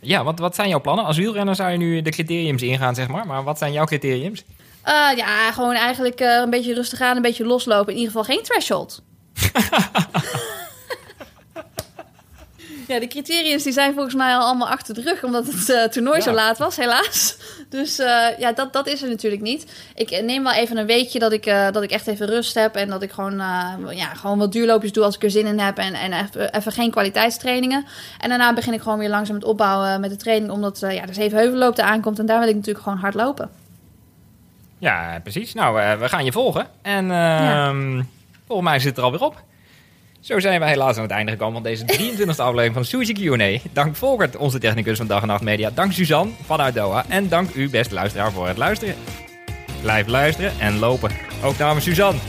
Ja, 0.00 0.24
want 0.24 0.38
wat 0.38 0.54
zijn 0.54 0.68
jouw 0.68 0.80
plannen? 0.80 1.04
Als 1.04 1.16
wielrenner 1.16 1.54
zou 1.54 1.70
je 1.70 1.78
nu 1.78 2.02
de 2.02 2.10
criteriums 2.10 2.62
ingaan, 2.62 2.94
zeg 2.94 3.08
maar. 3.08 3.26
Maar 3.26 3.42
wat 3.42 3.58
zijn 3.58 3.72
jouw 3.72 3.84
criteriums? 3.84 4.44
Eh, 4.82 5.16
ja, 5.16 5.52
gewoon 5.52 5.74
eigenlijk 5.74 6.20
eh, 6.20 6.40
een 6.44 6.50
beetje 6.50 6.74
rustig 6.74 7.00
aan, 7.00 7.16
een 7.16 7.22
beetje 7.22 7.46
loslopen. 7.46 7.92
In 7.92 7.98
ieder 7.98 8.12
geval 8.12 8.34
geen 8.34 8.42
threshold. 8.42 9.02
ja, 12.90 13.00
de 13.00 13.06
criteriums 13.06 13.62
die 13.62 13.72
zijn 13.72 13.94
volgens 13.94 14.14
mij 14.14 14.34
al 14.34 14.46
allemaal 14.46 14.68
achter 14.68 14.94
de 14.94 15.02
rug, 15.02 15.24
omdat 15.24 15.46
het 15.46 15.68
eh, 15.68 15.84
toernooi 15.84 16.20
zo 16.20 16.32
laat 16.32 16.58
was, 16.58 16.76
helaas. 16.76 17.36
Dus 17.68 17.98
eh, 17.98 18.38
ja, 18.38 18.52
dat, 18.52 18.72
dat 18.72 18.86
is 18.86 19.02
er 19.02 19.08
natuurlijk 19.08 19.42
niet. 19.42 19.90
Ik 19.94 20.22
neem 20.22 20.42
wel 20.42 20.52
even 20.52 20.76
een 20.76 20.86
weekje 20.86 21.18
dat 21.18 21.32
ik, 21.32 21.46
eh, 21.46 21.70
dat 21.72 21.82
ik 21.82 21.90
echt 21.90 22.06
even 22.06 22.26
rust 22.26 22.54
heb 22.54 22.74
en 22.74 22.88
dat 22.88 23.02
ik 23.02 23.10
gewoon, 23.10 23.36
ja, 23.90 24.14
gewoon 24.14 24.38
wat 24.38 24.52
duurloopjes 24.52 24.92
doe 24.92 25.04
als 25.04 25.14
ik 25.14 25.22
er 25.22 25.30
zin 25.30 25.46
in 25.46 25.58
heb 25.58 25.78
en, 25.78 25.94
en 25.94 26.12
even, 26.12 26.54
even 26.54 26.72
geen 26.72 26.90
kwaliteitstrainingen. 26.90 27.84
En 28.18 28.28
daarna 28.28 28.54
begin 28.54 28.72
ik 28.72 28.80
gewoon 28.80 28.98
weer 28.98 29.08
langzaam 29.08 29.34
met 29.34 29.44
opbouwen 29.44 30.00
met 30.00 30.10
de 30.10 30.16
training, 30.16 30.50
omdat 30.50 30.78
ja, 30.80 31.06
de 31.06 31.14
Zevenheuvelloop 31.14 31.78
er 31.78 31.84
aankomt 31.84 32.18
en 32.18 32.26
daar 32.26 32.38
wil 32.38 32.48
ik 32.48 32.54
natuurlijk 32.54 32.84
gewoon 32.84 32.98
hard 32.98 33.14
lopen. 33.14 33.50
Ja, 34.78 35.20
precies. 35.22 35.54
Nou, 35.54 35.98
we 35.98 36.08
gaan 36.08 36.24
je 36.24 36.32
volgen. 36.32 36.66
En 36.82 37.10
ehm, 37.10 38.02
volgens 38.46 38.68
mij 38.68 38.78
zit 38.78 38.88
het 38.88 38.98
er 38.98 39.04
alweer 39.04 39.22
op. 39.22 39.42
Zo 40.20 40.40
zijn 40.40 40.60
wij 40.60 40.68
helaas 40.68 40.96
aan 40.96 41.02
het 41.02 41.10
einde 41.10 41.30
gekomen 41.30 41.52
van 41.52 41.62
deze 41.62 41.84
23e 41.84 42.36
aflevering 42.36 42.74
van 42.74 42.84
Suzy 42.84 43.12
Q&A. 43.12 43.58
Dank 43.72 43.96
Volkert, 43.96 44.36
onze 44.36 44.58
technicus 44.58 44.96
van 44.96 45.06
Dag 45.06 45.22
en 45.22 45.28
Nacht 45.28 45.42
Media. 45.42 45.70
Dank 45.74 45.92
Suzanne 45.92 46.32
vanuit 46.44 46.74
Doha. 46.74 47.04
En 47.08 47.28
dank 47.28 47.54
u, 47.54 47.70
beste 47.70 47.94
luisteraar, 47.94 48.32
voor 48.32 48.46
het 48.46 48.56
luisteren. 48.56 48.94
Blijf 49.82 50.06
luisteren 50.06 50.52
en 50.58 50.78
lopen. 50.78 51.10
Ook 51.44 51.58
namens 51.58 51.84
Suzanne. 51.84 52.20